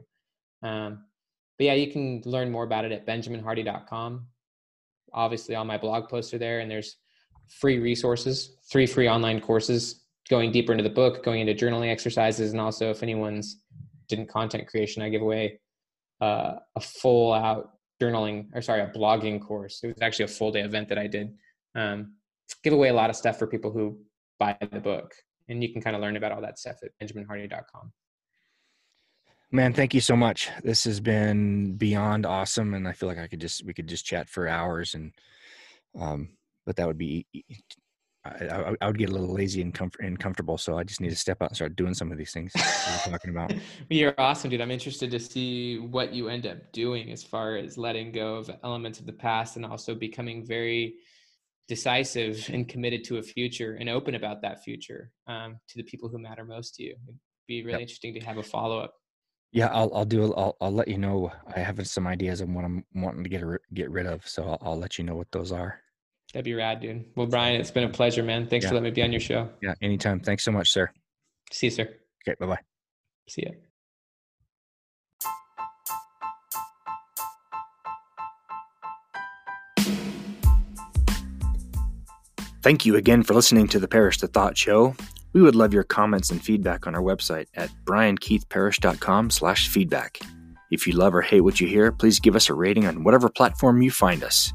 [0.62, 1.04] Um,
[1.58, 4.26] but yeah, you can learn more about it at benjaminhardy.com.
[5.12, 6.96] Obviously, all my blog posts are there, and there's
[7.60, 12.52] free resources, three free online courses going deeper into the book, going into journaling exercises,
[12.52, 13.62] and also if anyone's
[14.08, 15.60] didn't content creation, I give away
[16.20, 17.70] uh, a full out
[18.00, 19.80] journaling or sorry, a blogging course.
[19.82, 21.34] It was actually a full day event that I did.
[21.74, 22.14] Um,
[22.64, 23.98] give away a lot of stuff for people who
[24.40, 25.14] buy the book.
[25.48, 27.92] And you can kind of learn about all that stuff at benjaminhardy.com.
[29.52, 30.48] Man, thank you so much.
[30.64, 34.06] This has been beyond awesome, and I feel like I could just we could just
[34.06, 35.12] chat for hours, and
[35.98, 36.28] um,
[36.64, 37.26] but that would be
[38.24, 41.00] I, I, I would get a little lazy and, comfort, and comfortable, so I just
[41.00, 43.54] need to step out and start doing some of these things we're talking about.
[43.88, 44.60] You're awesome, dude.
[44.60, 48.50] I'm interested to see what you end up doing as far as letting go of
[48.62, 50.96] elements of the past and also becoming very
[51.70, 56.08] decisive and committed to a future and open about that future um, to the people
[56.08, 56.96] who matter most to you.
[57.06, 57.82] It'd be really yep.
[57.82, 58.94] interesting to have a follow up.
[59.52, 61.32] Yeah, I'll I'll do I'll I'll let you know.
[61.56, 63.42] I have some ideas on what I'm wanting to get
[63.72, 65.80] get rid of, so I'll, I'll let you know what those are.
[66.32, 67.04] That'd be rad, dude.
[67.16, 68.46] Well, Brian, it's been a pleasure, man.
[68.46, 68.70] Thanks yeah.
[68.70, 69.48] for letting me be on your show.
[69.62, 70.20] Yeah, anytime.
[70.20, 70.90] Thanks so much, sir.
[71.52, 71.88] See you, sir.
[72.22, 72.60] Okay, bye bye.
[73.28, 73.69] See ya.
[82.62, 84.94] Thank you again for listening to the Parish the Thought Show.
[85.32, 90.20] We would love your comments and feedback on our website at briankeithparish.com slash feedback.
[90.70, 93.30] If you love or hate what you hear, please give us a rating on whatever
[93.30, 94.52] platform you find us.